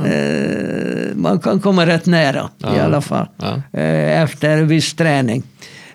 Eh, 0.06 1.14
man 1.16 1.38
kan 1.38 1.60
komma 1.60 1.86
rätt 1.86 2.06
nära 2.06 2.40
i 2.58 2.62
Ja. 2.62 2.82
alla 2.82 3.00
fall. 3.00 3.26
Ja. 3.36 3.62
Eh, 3.80 4.22
Efter 4.22 4.62
viss 4.62 4.94
träning. 4.94 5.42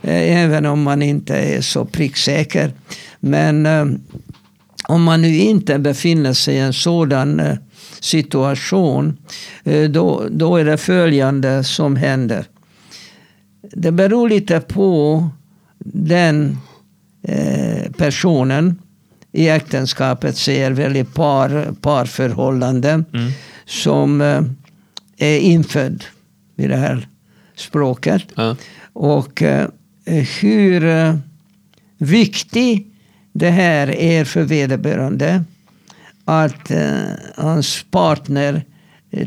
Eh, 0.02 0.44
Även 0.44 0.66
om 0.66 0.84
man 0.84 1.02
inte 1.02 1.36
är 1.36 1.62
så 1.62 1.86
pricksäker. 1.86 2.72
Men 3.20 3.66
eh, 3.66 3.86
om 4.88 5.04
man 5.04 5.22
nu 5.22 5.36
inte 5.38 5.80
befinner 5.80 6.34
sig 6.34 6.56
i 6.56 6.60
en 6.60 6.74
sådan 6.74 7.42
situation, 8.00 9.18
då, 9.90 10.24
då 10.32 10.58
är 10.58 10.66
det 10.66 10.78
följande 10.78 11.64
som 11.64 11.96
händer. 11.96 12.46
Det 13.74 13.92
beror 13.92 14.30
lite 14.30 14.60
på 14.60 15.30
den 15.86 16.58
personen 17.98 18.80
i 19.36 19.50
äktenskapet 19.50 20.38
ser 20.38 20.72
väl 20.72 20.96
i 20.98 21.04
par, 21.04 21.74
parförhållanden 21.82 23.06
Mm. 23.14 23.32
som 23.66 24.22
eh, 24.22 24.42
är 25.18 25.40
infödd 25.40 26.04
i 26.58 26.68
det 26.68 26.76
här 26.78 27.08
språket. 27.56 28.24
Ja. 28.36 28.56
Och 28.94 29.42
eh, 29.42 29.68
hur 30.42 30.86
eh, 30.86 31.16
viktig 31.98 32.88
det 33.34 33.50
här 33.50 33.88
är 33.96 34.26
för 34.26 34.44
vederbörande 34.44 35.44
att 36.26 36.72
hans 37.36 37.86
partner 37.92 38.64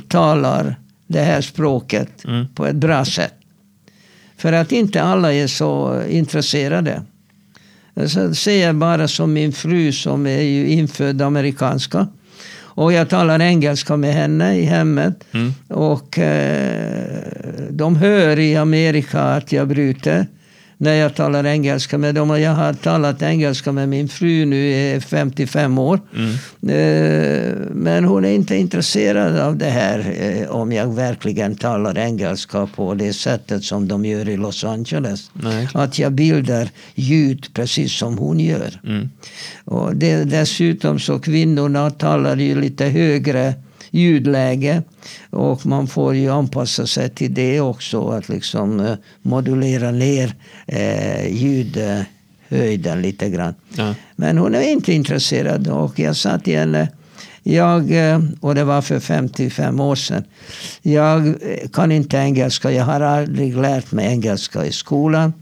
talar 0.08 0.76
det 1.06 1.20
här 1.20 1.40
språket 1.40 2.24
Mm. 2.24 2.46
på 2.54 2.66
ett 2.66 2.76
bra 2.76 3.04
sätt. 3.04 3.34
För 4.36 4.52
att 4.52 4.72
inte 4.72 5.02
alla 5.02 5.32
är 5.32 5.46
så 5.46 6.02
intresserade. 6.08 7.02
Så 8.06 8.34
säger 8.34 8.66
jag 8.66 8.74
bara 8.74 9.08
som 9.08 9.32
min 9.32 9.52
fru 9.52 9.92
som 9.92 10.26
är 10.26 10.42
ju 10.42 10.66
infödd 10.68 11.22
amerikanska. 11.22 12.06
Och 12.60 12.92
jag 12.92 13.08
talar 13.08 13.40
engelska 13.40 13.96
med 13.96 14.14
henne 14.14 14.58
i 14.58 14.64
hemmet. 14.64 15.24
Mm. 15.32 15.54
Och 15.68 16.18
eh, 16.18 17.22
de 17.70 17.96
hör 17.96 18.38
i 18.38 18.56
Amerika 18.56 19.20
att 19.20 19.52
jag 19.52 19.68
bryter 19.68 20.26
när 20.78 20.94
jag 20.94 21.14
talar 21.14 21.46
engelska 21.46 21.98
med 21.98 22.14
dem. 22.14 22.30
Och 22.30 22.40
jag 22.40 22.50
har 22.50 22.72
talat 22.72 23.22
engelska 23.22 23.72
med 23.72 23.88
min 23.88 24.08
fru 24.08 24.44
nu 24.44 24.56
i 24.56 25.00
55 25.00 25.78
år. 25.78 26.00
Mm. 26.16 26.32
Eh, 26.62 27.54
men 27.70 28.04
hon 28.04 28.24
är 28.24 28.32
inte 28.32 28.56
intresserad 28.56 29.38
av 29.38 29.56
det 29.56 29.70
här 29.70 30.14
eh, 30.20 30.50
om 30.50 30.72
jag 30.72 30.94
verkligen 30.94 31.56
talar 31.56 31.98
engelska 31.98 32.68
på 32.76 32.94
det 32.94 33.12
sättet 33.12 33.64
som 33.64 33.88
de 33.88 34.04
gör 34.04 34.28
i 34.28 34.36
Los 34.36 34.64
Angeles. 34.64 35.30
Nej. 35.32 35.68
Att 35.74 35.98
jag 35.98 36.12
bildar 36.12 36.68
ljud 36.94 37.46
precis 37.54 37.92
som 37.92 38.18
hon 38.18 38.40
gör. 38.40 38.80
Mm. 38.84 39.10
Och 39.64 39.96
det, 39.96 40.24
dessutom 40.24 40.98
så 40.98 41.18
kvinnorna 41.18 41.90
talar 41.90 42.36
ju 42.36 42.60
lite 42.60 42.84
högre 42.84 43.54
ljudläge. 43.90 44.82
Och 45.30 45.66
man 45.66 45.86
får 45.86 46.14
ju 46.14 46.30
anpassa 46.30 46.86
sig 46.86 47.10
till 47.10 47.34
det 47.34 47.60
också. 47.60 48.08
Att 48.08 48.28
liksom 48.28 48.80
eh, 48.80 48.94
modulera 49.22 49.90
ner 49.90 50.34
eh, 50.66 51.36
ljudhöjden 51.36 53.02
lite 53.02 53.28
grann. 53.30 53.54
Ja. 53.76 53.94
Men 54.16 54.38
hon 54.38 54.54
är 54.54 54.72
inte 54.72 54.92
intresserad. 54.92 55.68
Och 55.68 55.98
jag 55.98 56.16
sa 56.16 56.38
till 56.38 56.58
henne, 56.58 56.88
jag, 57.42 58.10
eh, 58.10 58.20
och 58.40 58.54
det 58.54 58.64
var 58.64 58.82
för 58.82 59.00
55 59.00 59.80
år 59.80 59.96
sedan. 59.96 60.24
Jag 60.82 61.26
eh, 61.28 61.68
kan 61.72 61.92
inte 61.92 62.16
engelska. 62.16 62.70
Jag 62.70 62.84
har 62.84 63.00
aldrig 63.00 63.56
lärt 63.56 63.92
mig 63.92 64.06
engelska 64.06 64.64
i 64.64 64.72
skolan. 64.72 65.32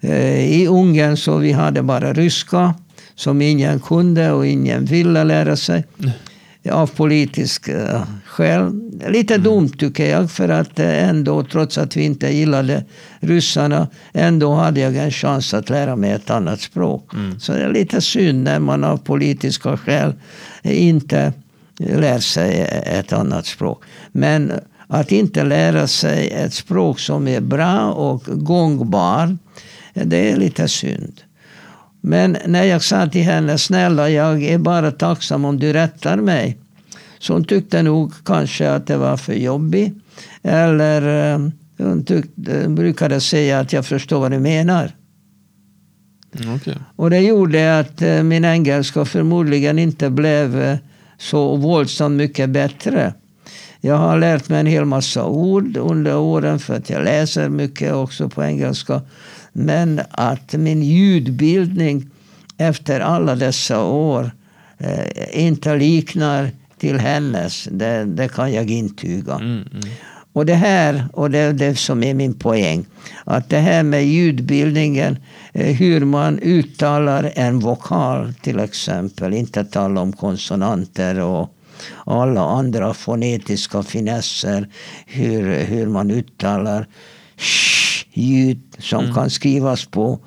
I 0.00 0.66
Ungern 0.66 1.16
så 1.16 1.36
vi 1.36 1.52
hade 1.52 1.82
bara 1.82 2.12
ryska. 2.12 2.74
Som 3.14 3.42
ingen 3.42 3.80
kunde 3.80 4.32
och 4.32 4.46
ingen 4.46 4.84
ville 4.84 5.24
lära 5.24 5.56
sig. 5.56 5.84
Av 6.70 6.86
politiska 6.86 8.06
skäl. 8.24 8.82
Lite 9.08 9.38
dumt 9.38 9.68
tycker 9.68 10.10
jag. 10.10 10.30
För 10.30 10.48
att 10.48 10.78
eh, 10.78 11.08
ändå, 11.08 11.44
trots 11.44 11.78
att 11.78 11.96
vi 11.96 12.04
inte 12.04 12.28
gillade 12.34 12.84
ryssarna, 13.20 13.88
ändå 14.12 14.54
hade 14.54 14.80
jag 14.80 14.96
en 14.96 15.10
chans 15.10 15.54
att 15.54 15.70
lära 15.70 15.96
mig 15.96 16.10
ett 16.10 16.30
annat 16.30 16.60
språk. 16.60 17.10
Så 17.38 17.52
det 17.52 17.64
är 17.64 17.72
lite 17.72 18.00
synd 18.00 18.44
när 18.44 18.58
man 18.58 18.84
av 18.84 18.96
politiska 18.96 19.76
skäl 19.76 20.14
inte 20.62 21.32
lär 21.78 22.18
sig 22.18 22.60
ett 22.86 23.12
annat 23.12 23.46
språk. 23.46 23.84
Men 24.12 24.52
att 24.86 25.12
inte 25.12 25.44
lära 25.44 25.86
sig 25.86 26.28
ett 26.28 26.54
språk 26.54 27.00
som 27.00 27.28
är 27.28 27.40
bra 27.40 27.92
och 27.92 28.22
gångbar, 28.26 29.38
det 29.94 30.30
är 30.30 30.36
lite 30.36 30.68
synd. 30.68 31.20
Men 32.08 32.36
när 32.46 32.64
jag 32.64 32.82
sa 32.82 33.06
till 33.06 33.22
henne, 33.22 33.58
snälla 33.58 34.10
jag 34.10 34.42
är 34.42 34.58
bara 34.58 34.90
tacksam 34.90 35.44
om 35.44 35.58
du 35.58 35.72
rättar 35.72 36.16
mig. 36.16 36.58
Så 37.18 37.32
hon 37.32 37.44
tyckte 37.44 37.82
nog 37.82 38.12
kanske 38.24 38.70
att 38.70 38.86
det 38.86 38.96
var 38.96 39.16
för 39.16 39.32
jobbigt. 39.32 39.94
Eller 40.42 41.32
eh, 41.34 41.48
hon 41.78 42.04
tyckte, 42.04 42.68
brukade 42.68 43.20
säga 43.20 43.60
att 43.60 43.72
jag 43.72 43.86
förstår 43.86 44.20
vad 44.20 44.30
du 44.30 44.38
menar. 44.38 44.90
Mm, 46.38 46.54
Okej. 46.54 46.76
Och 46.96 47.10
det 47.10 47.20
gjorde 47.20 47.78
att 47.78 48.02
eh, 48.02 48.22
min 48.22 48.44
engelska 48.44 49.04
förmodligen 49.04 49.78
inte 49.78 50.10
blev 50.10 50.62
eh, 50.62 50.76
så 51.18 51.56
våldsamt 51.56 52.16
mycket 52.16 52.50
bättre. 52.50 53.14
Jag 53.80 53.96
har 53.96 54.18
lärt 54.18 54.48
mig 54.48 54.60
en 54.60 54.66
hel 54.66 54.84
massa 54.84 55.26
ord 55.26 55.76
under 55.76 56.16
åren 56.16 56.58
för 56.58 56.74
att 56.74 56.90
jag 56.90 57.04
läser 57.04 57.48
mycket 57.48 57.94
också 57.94 58.28
på 58.28 58.44
engelska. 58.44 59.02
Men 59.58 60.00
att 60.10 60.52
min 60.52 60.82
ljudbildning 60.82 62.10
efter 62.58 63.00
alla 63.00 63.34
dessa 63.34 63.82
år 63.82 64.30
eh, 64.78 65.44
inte 65.44 65.76
liknar 65.76 66.50
till 66.78 66.98
hennes, 66.98 67.68
det, 67.70 68.04
det 68.04 68.28
kan 68.28 68.52
jag 68.52 68.70
intyga. 68.70 69.34
Mm, 69.34 69.64
mm. 69.72 69.88
Och 70.32 70.46
det 70.46 70.54
här, 70.54 71.08
och 71.12 71.30
det 71.30 71.38
är 71.38 71.52
det 71.52 71.76
som 71.76 72.02
är 72.02 72.14
min 72.14 72.34
poäng, 72.34 72.86
att 73.24 73.48
det 73.48 73.58
här 73.58 73.82
med 73.82 74.06
ljudbildningen, 74.06 75.18
eh, 75.52 75.76
hur 75.76 76.04
man 76.04 76.38
uttalar 76.38 77.32
en 77.34 77.58
vokal 77.58 78.34
till 78.42 78.58
exempel, 78.58 79.34
inte 79.34 79.64
tala 79.64 80.00
om 80.00 80.12
konsonanter 80.12 81.20
och 81.20 81.50
alla 82.04 82.40
andra 82.40 82.94
fonetiska 82.94 83.82
finesser, 83.82 84.68
hur, 85.06 85.64
hur 85.64 85.86
man 85.86 86.10
uttalar 86.10 86.86
sh 87.36 87.75
ljud 88.16 88.60
som 88.78 89.14
kan 89.14 89.30
skrivas 89.30 89.84
på 89.86 90.18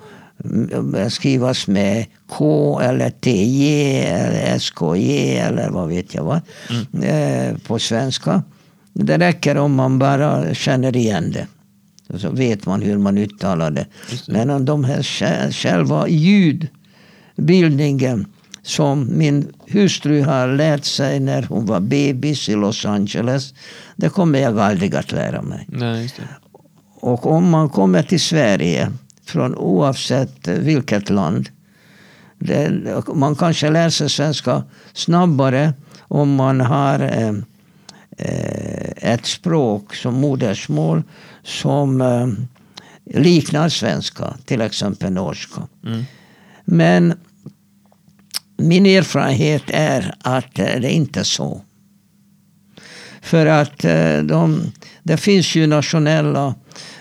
mm, 0.45 1.09
skrivas 1.09 1.67
med 1.67 2.05
K 2.29 2.79
eller 2.79 3.09
TJ 3.09 3.99
eller 4.05 4.55
SKJ 4.59 5.37
eller 5.37 5.69
vad 5.69 5.87
vet 5.89 6.13
jag 6.13 6.23
vad. 6.23 6.41
Eh, 7.03 7.57
på 7.67 7.79
svenska. 7.79 8.43
Det 8.93 9.17
räcker 9.17 9.57
om 9.57 9.75
man 9.75 9.99
bara 9.99 10.53
känner 10.53 10.95
igen 10.97 11.31
det. 11.31 11.47
Och 12.13 12.21
så 12.21 12.29
vet 12.29 12.65
man 12.65 12.81
hur 12.81 12.97
man 12.97 13.17
uttalar 13.17 13.71
det. 13.71 13.85
Men 14.27 14.49
om 14.49 14.65
de 14.65 14.83
här 14.83 15.01
sj- 15.01 15.51
själva 15.51 16.07
ljudbildningen 17.35 18.25
som 18.63 19.17
min 19.17 19.47
hustru 19.67 20.21
har 20.21 20.47
lärt 20.47 20.85
sig 20.85 21.19
när 21.19 21.43
hon 21.43 21.65
var 21.65 21.79
bebis 21.79 22.49
i 22.49 22.55
Los 22.55 22.85
Angeles. 22.85 23.53
Det 23.95 24.09
kommer 24.09 24.39
jag 24.39 24.59
aldrig 24.59 24.95
att 24.95 25.11
lära 25.11 25.41
mig. 25.41 25.65
Nej. 25.67 26.09
Och 26.99 27.25
om 27.25 27.49
man 27.49 27.69
kommer 27.69 28.03
till 28.03 28.19
Sverige 28.19 28.91
från 29.25 29.55
oavsett 29.55 30.47
vilket 30.47 31.09
land. 31.09 31.49
Det, 32.39 32.71
man 33.13 33.35
kanske 33.35 33.69
lär 33.69 33.89
sig 33.89 34.09
svenska 34.09 34.63
snabbare 34.93 35.73
om 35.99 36.35
man 36.35 36.61
har 36.61 36.99
eh, 36.99 37.33
eh, 38.17 39.11
ett 39.13 39.25
språk 39.25 39.95
som 39.95 40.13
modersmål 40.13 41.03
som 41.43 42.01
eh, 42.01 42.27
liknar 43.21 43.69
svenska, 43.69 44.33
till 44.45 44.61
exempel 44.61 45.11
norska. 45.11 45.67
Mm. 45.85 46.03
Men 46.65 47.13
min 48.57 48.85
erfarenhet 48.85 49.63
är 49.67 50.15
att 50.21 50.55
det 50.55 50.91
inte 50.91 51.19
är 51.19 51.23
så. 51.23 51.61
För 53.21 53.45
att 53.45 53.85
eh, 53.85 54.17
de, 54.17 54.71
det 55.03 55.17
finns 55.17 55.55
ju 55.55 55.67
nationella 55.67 56.55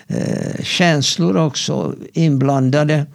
eh, 0.09 0.63
känslor 0.63 1.37
också 1.37 1.95
inblandade. 2.13 3.07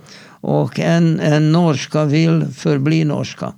Och 0.45 0.79
en, 0.79 1.19
en 1.19 1.51
norska 1.51 2.05
vill 2.05 2.45
förbli 2.55 3.03
norska. 3.03 3.53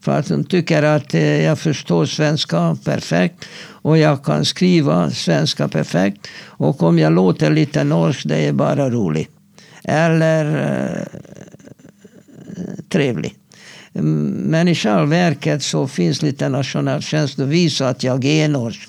För 0.00 0.18
att 0.18 0.26
de 0.28 0.44
tycker 0.44 0.82
att 0.82 1.14
eh, 1.14 1.44
jag 1.44 1.58
förstår 1.58 2.06
svenska 2.06 2.76
perfekt. 2.84 3.44
Och 3.66 3.98
jag 3.98 4.24
kan 4.24 4.44
skriva 4.44 5.10
svenska 5.10 5.68
perfekt. 5.68 6.26
Och 6.44 6.82
om 6.82 6.98
jag 6.98 7.12
låter 7.12 7.50
lite 7.50 7.84
norsk, 7.84 8.22
det 8.24 8.36
är 8.36 8.52
bara 8.52 8.90
roligt. 8.90 9.30
Eller 9.84 10.44
eh, 10.44 11.20
trevlig. 12.88 13.34
Mm, 13.94 14.26
Men 14.30 14.68
i 14.68 14.74
själva 14.74 15.04
verket 15.04 15.62
så 15.62 15.88
finns 15.88 16.22
lite 16.22 16.48
nationell 16.48 17.02
känsla 17.02 17.44
visa 17.44 17.88
att 17.88 18.02
jag 18.02 18.24
är 18.24 18.48
norsk. 18.48 18.88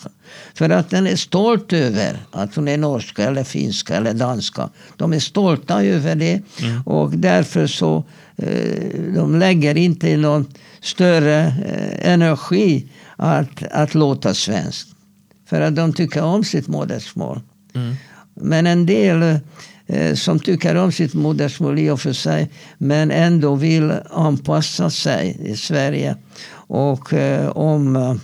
För 0.54 0.70
att 0.70 0.90
den 0.90 1.08
är 1.08 1.16
stolt 1.16 1.74
över 1.74 2.18
att 2.32 2.56
hon 2.56 2.68
är 2.68 2.78
norska 2.78 3.24
eller 3.24 3.44
finska 3.44 3.96
eller 3.96 4.14
danska. 4.14 4.70
De 4.98 5.14
är 5.14 5.20
stolta 5.20 5.84
över 5.84 6.16
det. 6.16 6.42
Och 6.86 7.12
därför 7.12 7.68
så 7.68 8.04
eh, 8.38 9.14
de 9.16 9.40
lägger 9.40 9.78
inte 9.78 10.18
någon 10.18 10.46
större 10.82 11.40
eh, 11.66 12.12
energi 12.12 12.88
att, 13.16 13.64
att 13.72 13.96
låta 13.96 14.34
svensk. 14.34 14.88
För 15.50 15.62
att 15.62 15.76
de 15.76 15.94
tycker 15.94 16.24
om 16.24 16.44
sitt 16.44 16.68
modersmål. 16.68 17.42
Mm. 17.76 17.96
Men 18.34 18.68
en 18.68 18.86
del 18.86 19.40
eh, 19.88 20.16
som 20.16 20.40
tycker 20.40 20.76
om 20.76 20.92
sitt 20.92 21.14
modersmål 21.14 21.80
i 21.80 21.90
och 21.90 22.02
för 22.02 22.14
sig 22.14 22.52
men 22.78 23.12
ändå 23.12 23.56
vill 23.56 23.94
anpassa 24.10 24.90
sig 24.90 25.38
i 25.44 25.56
Sverige. 25.56 26.16
Och 26.52 27.14
eh, 27.14 27.50
om, 27.50 28.20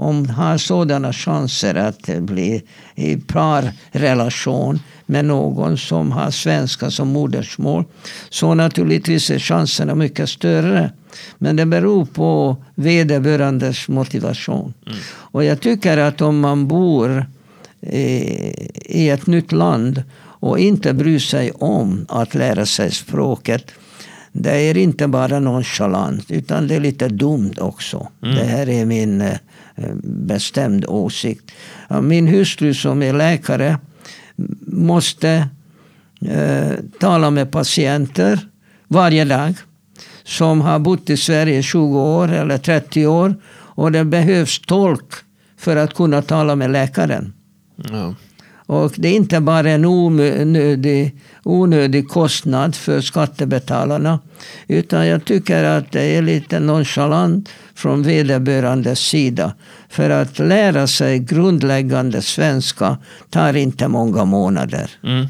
om 0.00 0.28
har 0.28 0.58
sådana 0.58 1.12
chanser 1.12 1.74
att 1.74 2.08
eh, 2.08 2.20
bli 2.20 2.62
i 2.94 3.16
parrelation 3.16 4.80
med 5.06 5.24
någon 5.24 5.78
som 5.78 6.12
har 6.12 6.30
svenska 6.30 6.90
som 6.90 7.08
modersmål 7.08 7.84
så 8.30 8.54
naturligtvis 8.54 9.30
är 9.30 9.38
chanserna 9.38 9.94
mycket 9.94 10.28
större. 10.28 10.90
Men 11.38 11.56
det 11.56 11.66
beror 11.66 12.04
på 12.04 12.56
vederbörandes 12.74 13.88
motivation. 13.88 14.74
Och 15.10 15.44
jag 15.44 15.60
tycker 15.60 15.98
att 15.98 16.20
om 16.20 16.40
man 16.40 16.68
bor 16.68 17.26
i 17.80 18.70
i 18.90 19.08
ett 19.08 19.26
nytt 19.26 19.52
land 19.52 20.02
och 20.22 20.58
inte 20.58 20.92
bryr 20.92 21.18
sig 21.18 21.50
om 21.50 22.06
att 22.08 22.34
lära 22.34 22.66
sig 22.66 22.90
språket. 22.90 23.70
Det 24.32 24.50
är 24.50 24.76
inte 24.76 25.08
bara 25.08 25.40
nonchalant 25.40 26.30
utan 26.30 26.68
det 26.68 26.74
är 26.74 26.80
lite 26.80 27.08
dumt 27.08 27.54
också. 27.58 28.08
Det 28.20 28.44
här 28.44 28.68
är 28.68 28.84
min 28.86 29.20
eh, 29.20 29.36
Eh, 29.80 29.94
bestämd 30.02 30.84
åsikt. 30.88 31.50
Min 32.02 32.28
hustru 32.28 32.74
som 32.74 33.02
är 33.02 33.12
läkare 33.12 33.78
måste 34.66 35.48
eh, 36.20 36.72
tala 37.00 37.30
med 37.30 37.50
patienter 37.50 38.38
varje 38.88 39.24
dag 39.24 39.54
som 40.24 40.60
har 40.60 40.78
bott 40.78 41.10
i 41.10 41.16
Sverige 41.16 41.62
20 41.62 42.00
år 42.00 42.32
eller 42.32 42.58
30 42.58 43.06
år 43.06 43.34
och 43.52 43.92
det 43.92 44.04
behövs 44.04 44.60
tolk 44.60 45.12
för 45.56 45.76
att 45.76 45.94
kunna 45.94 46.22
tala 46.22 46.56
med 46.56 46.70
läkaren. 46.70 47.32
Ja. 47.76 48.14
Och 48.70 48.92
det 48.96 49.08
är 49.08 49.16
inte 49.16 49.40
bara 49.40 49.70
en 49.70 49.84
onödig, 49.84 51.16
onödig 51.42 52.08
kostnad 52.08 52.74
för 52.74 53.00
skattebetalarna. 53.00 54.18
Utan 54.68 55.06
jag 55.06 55.24
tycker 55.24 55.64
att 55.64 55.92
det 55.92 56.02
är 56.02 56.22
lite 56.22 56.60
nonchalant 56.60 57.48
från 57.74 58.02
vederbörandes 58.02 58.98
sida. 58.98 59.52
För 59.88 60.10
att 60.10 60.38
lära 60.38 60.86
sig 60.86 61.18
grundläggande 61.18 62.22
svenska 62.22 62.98
tar 63.30 63.56
inte 63.56 63.88
många 63.88 64.24
månader. 64.24 64.90
Mm. 65.04 65.26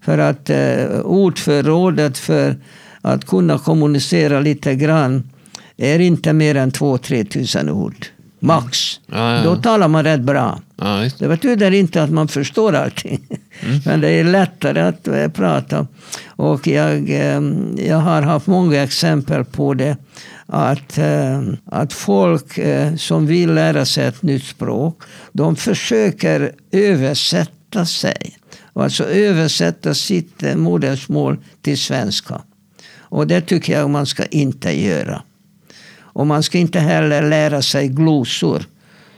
För 0.00 0.18
att 0.18 0.50
eh, 0.50 1.00
ordförrådet 1.04 2.18
för 2.18 2.56
att 3.00 3.26
kunna 3.26 3.58
kommunicera 3.58 4.40
lite 4.40 4.74
grann 4.74 5.30
är 5.76 5.98
inte 5.98 6.32
mer 6.32 6.54
än 6.54 6.70
2-3 6.70 7.28
tusen 7.28 7.70
ord. 7.70 8.06
Max. 8.40 9.00
Ja, 9.06 9.36
ja, 9.36 9.42
Då 9.42 9.56
talar 9.56 9.88
man 9.88 10.04
rätt 10.04 10.20
bra. 10.20 10.58
Ja, 10.80 11.08
det. 11.18 11.28
Betyder 11.28 11.70
inte 11.70 12.02
att 12.02 12.10
man 12.10 12.28
förstår 12.28 12.74
allting. 12.74 13.20
Men 13.84 14.00
det 14.00 14.08
är 14.08 14.24
lättare 14.24 14.80
att 14.80 15.08
eh, 15.08 15.28
prata. 15.28 15.86
Och 16.26 16.66
jag, 16.66 17.10
eh, 17.10 17.42
jag 17.76 17.96
har 17.96 18.22
haft 18.22 18.46
många 18.46 18.82
exempel 18.82 19.44
på 19.44 19.74
det. 19.74 19.96
Att, 20.46 20.98
eh, 20.98 21.42
att 21.66 21.92
folk 21.92 22.58
eh, 22.58 22.96
som 22.96 23.26
vill 23.26 23.54
lära 23.54 23.84
sig 23.84 24.06
ett 24.06 24.22
nytt 24.22 24.44
språk, 24.44 25.02
de 25.32 25.56
försöker 25.56 26.52
översätta 26.72 27.86
sig. 27.86 28.36
Alltså 28.72 29.04
översätta 29.04 29.94
sitt 29.94 30.56
modersmål 30.56 31.38
till 31.62 31.78
svenska. 31.78 32.40
Och 32.98 33.26
det 33.26 33.40
tycker 33.40 33.72
jag 33.72 33.90
man 33.90 34.06
ska 34.06 34.24
inte 34.24 34.80
göra. 34.80 35.22
Och 36.12 36.26
man 36.26 36.42
ska 36.42 36.58
inte 36.58 36.80
heller 36.80 37.22
lära 37.22 37.62
sig 37.62 37.88
glosor 37.88 38.62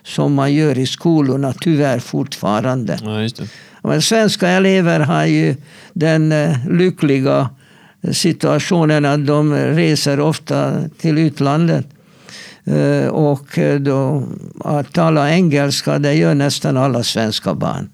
som 0.05 0.35
man 0.35 0.53
gör 0.55 0.79
i 0.79 0.87
skolorna 0.87 1.55
tyvärr 1.61 1.99
fortfarande. 1.99 2.99
Ja. 3.03 3.45
Men 3.83 4.03
svenska 4.03 4.49
elever 4.49 5.01
har 5.01 5.25
ju 5.27 5.57
den 5.93 6.33
eh, 6.33 6.57
lyckliga 6.71 7.51
situationen 8.13 9.05
att 9.05 9.27
de 9.27 9.55
reser 9.55 10.21
ofta 10.21 10.75
till 10.99 11.19
utlandet. 11.19 11.87
Eh, 12.65 13.07
Och 13.09 13.59
eh, 13.59 13.81
då, 13.81 14.25
att 14.65 14.93
tala 14.93 15.31
engelska 15.31 15.99
det 15.99 16.15
gör 16.15 16.35
nästan 16.35 16.77
alla 16.77 17.03
svenska 17.03 17.55
barn. 17.55 17.89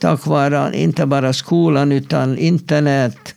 Tack 0.00 0.26
vare 0.26 0.70
inte 0.78 1.06
bara 1.06 1.32
skolan 1.32 1.92
utan 1.92 2.38
internet 2.38 3.34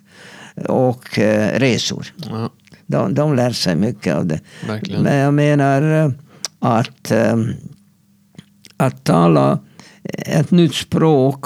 och 0.67 1.19
eh, 1.19 1.60
resor. 1.60 2.07
Ja, 2.29 2.49
De, 2.86 3.13
de 3.13 3.36
lär 3.36 3.51
sig 3.51 3.75
mycket 3.75 4.15
av 4.15 4.25
det. 4.25 4.39
verkligen. 4.67 5.03
Men 5.03 5.15
jag 5.17 5.33
menar 5.33 5.81
eh, 6.05 6.12
att, 6.60 7.12
eh, 7.12 7.36
att 8.78 9.04
tala 9.04 9.60
ett 10.04 10.52
nytt 10.52 10.76
språk 10.76 11.46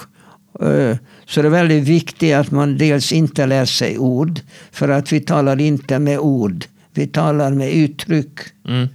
eh, 0.61 0.97
så 1.25 1.39
är 1.39 1.43
det 1.43 1.49
väldigt 1.49 1.83
viktigt 1.83 2.35
att 2.35 2.51
man 2.51 2.77
dels 2.77 3.11
inte 3.11 3.45
lär 3.45 3.65
sig 3.65 3.97
ord. 3.97 4.39
För 4.71 4.89
att 4.89 5.11
vi 5.11 5.19
talar 5.19 5.61
inte 5.61 5.99
med 5.99 6.19
ord. 6.19 6.65
Vi 6.93 7.07
talar 7.07 7.51
med 7.51 7.73
uttryck. 7.73 8.39
Mm. 8.67 8.87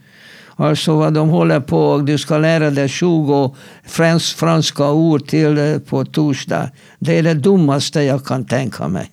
Alltså 0.56 0.96
vad 0.96 1.14
de 1.14 1.28
håller 1.28 1.60
på, 1.60 1.98
du 1.98 2.18
ska 2.18 2.38
lära 2.38 2.70
dig 2.70 2.88
20 2.88 3.56
frans, 3.84 4.32
franska 4.32 4.90
ord 4.90 5.26
till 5.26 5.58
eh, 5.58 5.78
på 5.78 6.04
torsdag. 6.04 6.70
Det 6.98 7.18
är 7.18 7.22
det 7.22 7.34
dummaste 7.34 8.02
jag 8.02 8.24
kan 8.24 8.44
tänka 8.44 8.88
mig. 8.88 9.10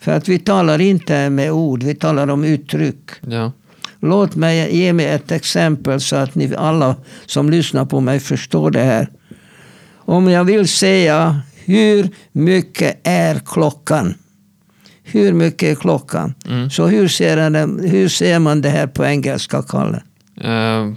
För 0.00 0.12
att 0.12 0.28
vi 0.28 0.38
talar 0.38 0.80
inte 0.80 1.30
med 1.30 1.52
ord, 1.52 1.82
vi 1.82 1.94
talar 1.94 2.28
om 2.30 2.44
uttryck. 2.44 3.10
Ja. 3.20 3.52
Låt 4.00 4.36
mig 4.36 4.76
ge 4.76 4.92
mig 4.92 5.06
ett 5.06 5.32
exempel 5.32 6.00
så 6.00 6.16
att 6.16 6.34
ni 6.34 6.54
alla 6.56 6.96
som 7.26 7.50
lyssnar 7.50 7.84
på 7.84 8.00
mig 8.00 8.20
förstår 8.20 8.70
det 8.70 8.82
här. 8.82 9.08
Om 9.96 10.28
jag 10.28 10.44
vill 10.44 10.68
säga 10.68 11.40
hur 11.64 12.08
mycket 12.32 13.00
är 13.02 13.40
klockan? 13.46 14.14
Hur 15.02 15.32
mycket 15.32 15.68
är 15.68 15.74
klockan? 15.74 16.34
Mm. 16.48 16.70
Så 16.70 16.86
hur 16.86 17.08
ser, 17.08 17.50
den, 17.50 17.88
hur 17.88 18.08
ser 18.08 18.38
man 18.38 18.60
det 18.60 18.68
här 18.68 18.86
på 18.86 19.04
engelska, 19.04 19.62
Kalle? 19.62 20.02
Eh, 20.40 20.92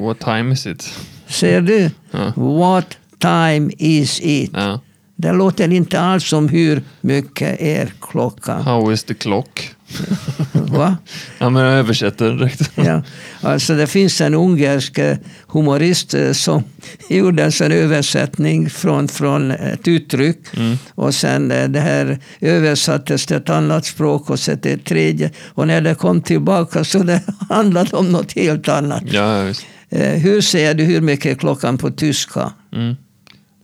what 0.00 0.20
time 0.20 0.52
is 0.52 0.66
it? 0.66 0.94
Ser 1.28 1.60
du? 1.60 1.90
Ja. 2.10 2.32
What 2.36 2.96
time 3.18 3.72
is 3.78 4.20
it? 4.22 4.50
Ja. 4.54 4.80
Det 5.16 5.32
låter 5.32 5.72
inte 5.72 6.00
alls 6.00 6.28
som 6.28 6.48
hur 6.48 6.82
mycket 7.00 7.60
är 7.60 7.92
klockan. 8.00 8.62
How 8.62 8.92
is 8.92 9.04
the 9.04 9.14
clock? 9.14 9.74
Va? 10.52 10.96
Ja, 11.38 11.50
men 11.50 11.62
jag 11.62 11.72
översätter 11.72 12.30
direkt. 12.30 12.70
Ja, 12.84 13.02
alltså 13.40 13.74
det 13.74 13.86
finns 13.86 14.20
en 14.20 14.34
ungersk 14.34 14.98
eh, 14.98 15.16
humorist 15.46 16.14
eh, 16.14 16.32
som 16.32 16.64
gjorde 17.08 17.44
en 17.44 17.52
sån 17.52 17.72
översättning 17.72 18.70
från, 18.70 19.08
från 19.08 19.50
ett 19.50 19.88
uttryck. 19.88 20.38
Mm. 20.56 20.78
Och 20.94 21.14
sen 21.14 21.50
eh, 21.50 21.68
det 21.68 21.80
här 21.80 22.18
översattes 22.40 23.26
till 23.26 23.36
ett 23.36 23.50
annat 23.50 23.86
språk 23.86 24.30
och 24.30 24.38
sen 24.38 24.58
till 24.58 24.72
ett 24.74 24.84
tredje. 24.84 25.30
Och 25.48 25.66
när 25.66 25.80
det 25.80 25.94
kom 25.94 26.22
tillbaka 26.22 26.84
så 26.84 26.98
det 26.98 27.22
handlade 27.50 27.96
om 27.96 28.12
något 28.12 28.32
helt 28.32 28.68
annat. 28.68 29.02
Ja, 29.06 29.42
visst. 29.42 29.66
Hur 29.94 30.40
säger 30.40 30.74
du 30.74 30.84
hur 30.84 31.00
mycket 31.00 31.32
är 31.32 31.38
klockan 31.38 31.78
på 31.78 31.90
tyska? 31.90 32.52
Mm. 32.72 32.96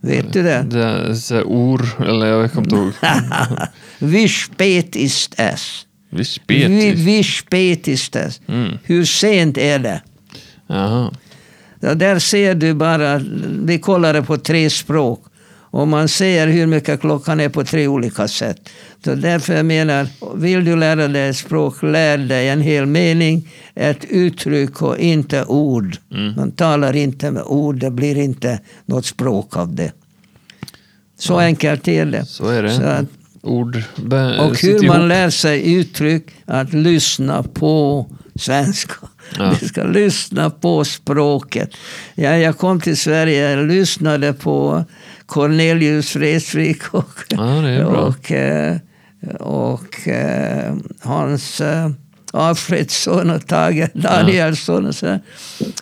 Vet 0.00 0.32
du 0.32 0.42
det? 0.42 0.66
Det 0.70 0.84
är 1.36 1.44
ord, 1.44 1.86
eller 2.06 2.26
jag 2.26 2.52
kommer 2.52 2.66
inte 2.66 2.76
ihåg. 2.76 2.92
Wie 3.98 4.28
spät 4.28 4.96
ist 4.96 5.34
es? 5.36 5.86
Wie, 6.10 6.92
wie 6.94 7.24
spät 7.24 7.88
ist 7.88 8.16
es? 8.16 8.40
Mm. 8.48 8.78
Hur 8.84 9.04
sent 9.04 9.58
är 9.58 9.78
det? 9.78 10.02
Jaha. 10.66 11.12
Ja, 11.80 11.94
där 11.94 12.18
ser 12.18 12.54
du 12.54 12.74
bara, 12.74 13.20
vi 13.64 13.78
kollar 13.78 14.12
det 14.14 14.22
på 14.22 14.36
tre 14.38 14.70
språk. 14.70 15.24
Och 15.70 15.88
man 15.88 16.08
ser 16.08 16.46
hur 16.46 16.66
mycket 16.66 17.00
klockan 17.00 17.40
är 17.40 17.48
på 17.48 17.64
tre 17.64 17.86
olika 17.88 18.28
sätt. 18.28 18.68
Så 19.04 19.14
därför 19.14 19.54
jag 19.54 19.66
menar, 19.66 20.06
vill 20.36 20.64
du 20.64 20.76
lära 20.76 21.08
dig 21.08 21.28
ett 21.28 21.36
språk, 21.36 21.82
lär 21.82 22.18
dig 22.18 22.48
en 22.48 22.60
hel 22.60 22.86
mening, 22.86 23.48
ett 23.74 24.04
uttryck 24.04 24.82
och 24.82 24.98
inte 24.98 25.44
ord. 25.44 25.96
Mm. 26.12 26.34
Man 26.36 26.50
talar 26.52 26.96
inte 26.96 27.30
med 27.30 27.42
ord, 27.42 27.78
det 27.78 27.90
blir 27.90 28.18
inte 28.18 28.60
något 28.86 29.06
språk 29.06 29.56
av 29.56 29.74
det. 29.74 29.92
Så 31.18 31.38
enkelt 31.38 31.88
är 31.88 32.06
det. 32.06 32.24
Så 32.26 32.48
är 32.48 32.62
det. 32.62 32.70
Så 32.70 32.82
att- 32.82 33.06
Ord 33.42 33.82
och 34.38 34.58
hur 34.62 34.86
man 34.86 34.96
ihop. 34.96 35.08
lär 35.08 35.30
sig 35.30 35.74
uttryck, 35.74 36.24
att 36.46 36.72
lyssna 36.72 37.42
på 37.42 38.06
svenska. 38.34 38.94
Ja. 39.38 39.54
Vi 39.60 39.68
ska 39.68 39.84
lyssna 39.84 40.50
på 40.50 40.84
språket. 40.84 41.70
Ja, 42.14 42.36
jag 42.36 42.58
kom 42.58 42.80
till 42.80 42.96
Sverige 42.96 43.58
och 43.58 43.66
lyssnade 43.66 44.32
på 44.32 44.84
Cornelius 45.26 46.16
Vreeswijk 46.16 46.94
och, 46.94 47.24
Ja, 47.28 47.86
och, 47.86 48.32
eh, 48.32 48.76
och 49.40 50.08
eh, 50.08 50.74
Hans 51.00 51.60
eh, 51.60 51.90
Alfredsson 52.38 53.30
och 53.30 53.46
Tage 53.46 53.88
Danielsson. 53.94 54.86
Och 54.86 54.94
så. 54.94 55.18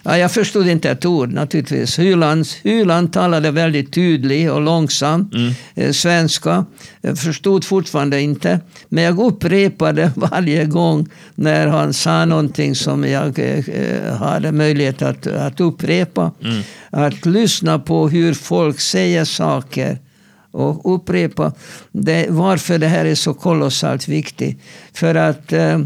Ja, 0.03 0.19
jag 0.19 0.33
förstod 0.33 0.69
inte 0.69 0.91
ett 0.91 1.05
ord 1.05 1.33
naturligtvis. 1.33 1.99
Hyland, 1.99 2.47
Hyland 2.63 3.13
talade 3.13 3.51
väldigt 3.51 3.93
tydligt 3.93 4.51
och 4.51 4.61
långsamt 4.61 5.35
Mm. 5.35 5.53
eh, 5.75 5.93
svenska. 5.93 6.65
Jag 7.01 7.19
förstod 7.19 7.65
fortfarande 7.65 8.21
inte. 8.21 8.61
Men 8.89 9.05
jag 9.05 9.19
upprepade 9.21 10.13
varje 10.17 10.65
gång 10.65 11.09
när 11.35 11.67
han 11.67 11.93
sa 11.93 12.25
någonting 12.25 12.75
som 12.75 13.05
jag 13.05 13.39
eh, 13.39 14.15
hade 14.17 14.53
möjlighet 14.53 15.03
att, 15.03 15.27
att 15.27 15.61
upprepa. 15.61 16.31
Mm. 16.45 16.63
Att 16.91 17.27
lyssna 17.27 17.79
på 17.79 18.09
hur 18.09 18.35
folk 18.35 18.81
säger 18.81 19.25
saker 19.25 19.99
och 20.51 20.95
upprepa 20.95 21.53
det, 21.93 22.27
varför 22.31 22.79
det 22.79 22.87
här 22.89 23.05
är 23.05 23.15
så 23.15 23.35
kolossalt 23.35 24.09
viktigt. 24.09 24.61
För 24.95 25.15
att 25.15 25.53
eh, 25.53 25.79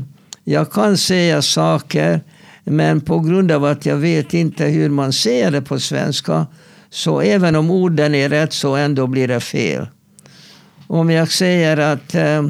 jag 0.45 0.73
kan 0.73 0.97
säga 0.99 1.43
saker 1.43 2.21
men 2.65 3.01
på 3.01 3.19
grund 3.21 3.53
av 3.53 3.65
att 3.65 3.87
jag 3.87 3.97
vet 3.97 4.35
inte 4.35 4.65
hur 4.65 4.89
man 4.89 5.13
säger 5.13 5.51
det 5.51 5.63
på 5.63 5.81
svenska 5.81 6.47
så 6.91 7.21
även 7.21 7.57
om 7.57 7.71
orden 7.71 8.15
är 8.15 8.29
rätt 8.29 8.53
så 8.53 8.77
ändå 8.77 9.07
blir 9.07 9.29
det 9.29 9.41
fel. 9.41 9.87
Om 10.87 11.11
jag 11.11 11.31
säger 11.33 11.77
att 11.77 12.15
eh, 12.15 12.43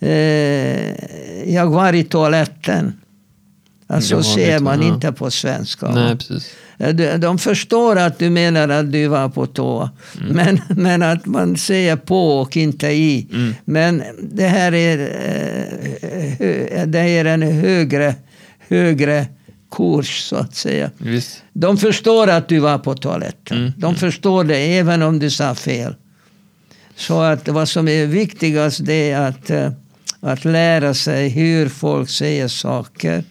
eh, 0.00 1.54
jag 1.54 1.66
var 1.66 1.92
i 1.92 2.04
toaletten. 2.04 2.92
Alltså 3.88 4.22
ser 4.22 4.58
man 4.58 4.80
toa- 4.82 4.94
inte 4.94 5.12
på 5.12 5.30
svenska. 5.30 5.88
Nej, 5.90 6.16
precis. 6.16 6.54
Eh, 6.78 6.94
De, 6.94 7.16
de 7.18 7.38
förstår 7.38 7.96
att 7.98 8.18
du 8.18 8.30
menar 8.30 8.68
att 8.68 8.92
du 8.92 9.06
var 9.08 9.28
på 9.28 9.46
toa. 9.46 9.90
Mm. 10.20 10.36
Men, 10.36 10.60
men 10.76 11.02
att 11.02 11.26
man 11.26 11.56
säger 11.56 11.96
på 11.96 12.38
och 12.40 12.56
inte 12.56 12.86
i. 12.88 13.26
Mm. 13.32 13.54
Men 13.64 14.02
det 14.22 14.46
här 14.48 14.74
är, 14.74 14.98
eh, 14.98 15.65
det 16.86 16.98
är 17.00 17.24
en 17.24 17.42
högre, 17.42 18.14
högre 18.58 19.26
kurs 19.70 20.20
så 20.22 20.36
att 20.36 20.54
säga. 20.54 20.90
Visst. 20.98 21.42
De 21.52 21.76
förstår 21.76 22.28
att 22.28 22.48
du 22.48 22.58
var 22.58 22.78
på 22.78 22.94
toaletten. 22.94 23.58
Mm, 23.58 23.72
De 23.76 23.94
förstår 23.94 24.44
det 24.44 24.56
även 24.56 25.02
om 25.02 25.18
du 25.18 25.30
sa 25.30 25.54
fel. 25.54 25.94
Så 26.96 27.20
att 27.20 27.48
vad 27.48 27.68
som 27.68 27.88
är 27.88 28.06
viktigast 28.06 28.86
det 28.86 29.10
är 29.10 29.20
att, 29.28 29.50
eh, 29.50 29.70
att 30.20 30.44
lära 30.44 30.94
sig 30.94 31.28
hur 31.28 31.68
folk 31.68 32.10
säger 32.10 32.48
saker. 32.48 33.24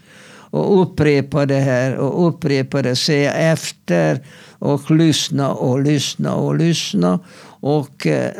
Och 0.49 0.81
upprepa 0.81 1.45
det 1.45 1.59
här 1.59 1.95
och 1.95 2.27
upprepa 2.27 2.81
det. 2.81 2.95
Säga 2.95 3.33
efter 3.33 4.19
och 4.59 4.91
lyssna 4.91 5.51
och 5.51 5.81
lyssna 5.81 6.35
och 6.35 6.55
lyssna. 6.55 7.19
Och 7.59 8.07
eh, 8.07 8.31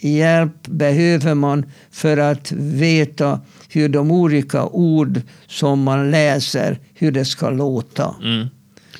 hjälp 0.00 0.66
behöver 0.66 1.34
man 1.34 1.66
för 1.90 2.16
att 2.16 2.52
veta 2.52 3.40
hur 3.68 3.88
de 3.88 4.10
olika 4.10 4.66
ord 4.66 5.20
som 5.46 5.82
man 5.82 6.10
läser, 6.10 6.78
hur 6.94 7.12
det 7.12 7.24
ska 7.24 7.50
låta. 7.50 8.14
Mm. 8.22 8.46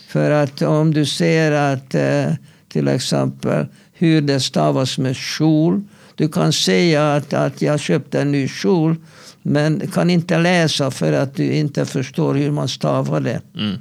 För 0.08 0.30
att 0.30 0.62
om 0.62 0.94
du 0.94 1.06
ser 1.06 1.52
att 1.52 1.94
eh, 1.94 2.32
till 2.68 2.88
exempel 2.88 3.66
hur 3.92 4.20
det 4.20 4.40
stavas 4.40 4.98
med 4.98 5.16
kjol. 5.16 5.82
Du 6.14 6.28
kan 6.28 6.52
säga 6.52 7.14
att, 7.14 7.32
att 7.32 7.62
jag 7.62 7.80
köpte 7.80 8.20
en 8.20 8.32
ny 8.32 8.48
kjol 8.48 8.96
men 9.42 9.90
kan 9.94 10.10
inte 10.10 10.38
läsa 10.38 10.90
för 10.90 11.12
att 11.12 11.34
du 11.34 11.52
inte 11.52 11.86
förstår 11.86 12.34
hur 12.34 12.50
man 12.50 12.68
stavar 12.68 13.20
det. 13.20 13.40
Mm. 13.56 13.76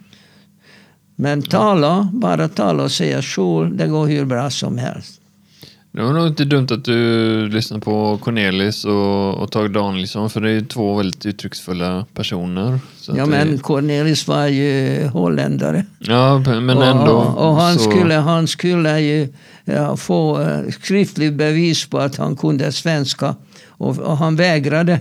Men 1.15 1.41
tala, 1.41 2.09
bara 2.13 2.47
tala 2.47 2.83
och 2.83 2.91
säga 2.91 3.21
kjol, 3.21 3.77
det 3.77 3.87
går 3.87 4.07
hur 4.07 4.25
bra 4.25 4.49
som 4.49 4.77
helst. 4.77 5.16
Det 5.97 6.03
var 6.03 6.13
nog 6.13 6.27
inte 6.27 6.45
dumt 6.45 6.67
att 6.71 6.85
du 6.85 7.49
lyssnade 7.49 7.81
på 7.81 8.17
Cornelis 8.17 8.85
och, 8.85 9.33
och 9.37 9.51
Tage 9.51 9.69
Danielsson 9.71 10.29
för 10.29 10.41
det 10.41 10.49
är 10.49 10.53
ju 10.53 10.61
två 10.65 10.95
väldigt 10.97 11.25
uttrycksfulla 11.25 12.05
personer. 12.13 12.79
Ja 13.07 13.11
att 13.11 13.17
det- 13.17 13.25
men 13.25 13.59
Cornelis 13.59 14.27
var 14.27 14.47
ju 14.47 15.07
holländare. 15.07 15.85
Ja, 15.99 16.39
men 16.45 16.69
och, 16.77 16.85
ändå. 16.85 17.13
och 17.13 17.55
han, 17.55 17.79
så, 17.79 17.91
skulle, 17.91 18.13
han 18.13 18.47
skulle 18.47 18.99
ju 18.99 19.27
ja, 19.65 19.97
få 19.97 20.41
eh, 20.41 20.69
skriftligt 20.71 21.33
bevis 21.33 21.89
på 21.89 21.99
att 21.99 22.15
han 22.17 22.35
kunde 22.35 22.71
svenska. 22.71 23.35
Och, 23.67 23.99
och 23.99 24.17
han 24.17 24.35
vägrade. 24.35 24.99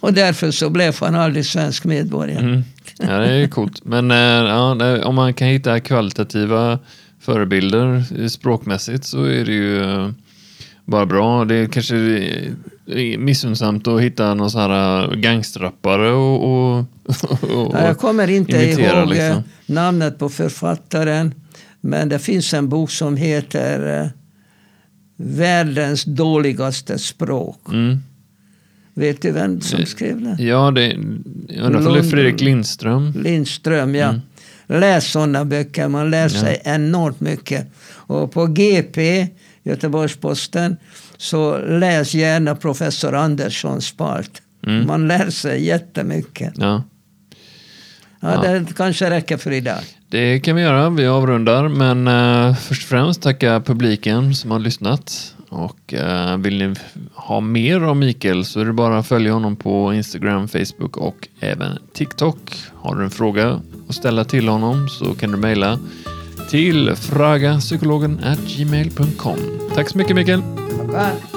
Och 0.00 0.12
därför 0.12 0.50
så 0.50 0.70
blev 0.70 0.96
han 1.00 1.14
aldrig 1.14 1.46
svensk 1.46 1.84
medborgare. 1.84 2.40
Mm. 2.40 2.62
Ja, 2.98 3.18
det 3.18 3.32
är 3.32 3.48
coolt. 3.48 3.84
Men 3.84 4.10
eh, 4.10 4.16
ja, 4.50 4.98
om 5.04 5.14
man 5.14 5.34
kan 5.34 5.48
hitta 5.48 5.80
kvalitativa 5.80 6.78
förebilder 7.20 8.04
eh, 8.18 8.26
språkmässigt 8.26 9.04
så 9.04 9.24
är 9.24 9.44
det 9.44 9.52
ju 9.52 10.12
bara 10.86 11.06
bra. 11.06 11.44
Det 11.44 11.54
är 11.54 11.66
kanske 11.66 12.30
missunnsamt 13.18 13.88
att 13.88 14.00
hitta 14.00 14.34
någon 14.34 14.50
sån 14.50 14.60
här 14.60 15.14
gangsterrappare 15.14 16.10
och, 16.10 16.44
och, 16.44 16.78
och, 17.42 17.74
Ja, 17.74 17.86
jag 17.86 17.98
kommer 17.98 18.30
inte 18.30 18.64
imitera, 18.64 18.98
ihåg 18.98 19.02
eh, 19.02 19.08
liksom. 19.08 19.42
namnet 19.66 20.18
på 20.18 20.28
författaren. 20.28 21.34
Men 21.80 22.08
det 22.08 22.18
finns 22.18 22.54
en 22.54 22.68
bok 22.68 22.90
som 22.90 23.16
heter 23.16 24.00
eh, 24.00 24.08
Världens 25.16 26.04
dåligaste 26.04 26.98
språk. 26.98 27.60
Mm. 27.68 27.98
Vet 28.94 29.22
du 29.22 29.30
vem 29.30 29.60
som 29.60 29.86
skrev 29.86 30.20
den? 30.20 30.46
Ja, 30.46 30.70
det, 30.70 30.86
jag 31.48 31.66
undrar 31.66 31.86
om 31.86 31.92
det 31.92 31.98
är 31.98 32.02
Fredrik 32.02 32.40
Lindström. 32.40 33.12
Lindström, 33.12 33.94
ja. 33.94 34.08
Mm. 34.08 34.20
Läs 34.66 35.10
sådana 35.10 35.44
böcker, 35.44 35.88
man 35.88 36.10
lär 36.10 36.28
sig 36.28 36.62
enormt 36.64 37.20
mycket. 37.20 37.66
Och 37.88 38.32
på 38.32 38.46
GP, 38.46 39.26
Göteborgs-Posten, 39.66 40.76
så 41.16 41.58
läs 41.58 42.14
gärna 42.14 42.54
professor 42.54 43.14
Anderssons 43.14 43.96
part. 43.96 44.42
Mm. 44.66 44.86
Man 44.86 45.08
lär 45.08 45.30
sig 45.30 45.64
jättemycket. 45.64 46.52
Ja. 46.56 46.82
Ja, 48.20 48.40
Det 48.42 48.76
kanske 48.76 49.10
räcker 49.10 49.36
för 49.36 49.50
idag. 49.50 49.78
Det 50.08 50.40
kan 50.40 50.56
vi 50.56 50.62
göra. 50.62 50.90
Vi 50.90 51.06
avrundar. 51.06 51.68
Men 51.68 52.08
eh, 52.08 52.56
först 52.56 52.82
och 52.82 52.88
främst 52.88 53.22
tacka 53.22 53.60
publiken 53.60 54.34
som 54.34 54.50
har 54.50 54.58
lyssnat. 54.58 55.34
Och 55.48 55.94
eh, 55.94 56.36
vill 56.36 56.58
ni 56.58 56.74
ha 57.14 57.40
mer 57.40 57.80
av 57.80 57.96
Mikael 57.96 58.44
så 58.44 58.60
är 58.60 58.64
det 58.64 58.72
bara 58.72 58.98
att 58.98 59.08
följa 59.08 59.32
honom 59.32 59.56
på 59.56 59.94
Instagram, 59.94 60.48
Facebook 60.48 60.96
och 60.96 61.28
även 61.40 61.78
TikTok. 61.92 62.38
Har 62.74 62.94
du 62.94 63.04
en 63.04 63.10
fråga 63.10 63.60
att 63.88 63.94
ställa 63.94 64.24
till 64.24 64.48
honom 64.48 64.88
så 64.88 65.14
kan 65.14 65.30
du 65.30 65.36
mejla 65.36 65.78
till 66.50 66.96
fragapsykologen 66.96 68.20
gmail.com. 68.46 69.38
Tack 69.74 69.90
så 69.90 69.98
mycket 69.98 70.16
Mikael! 70.16 70.42
Tackar. 70.78 71.35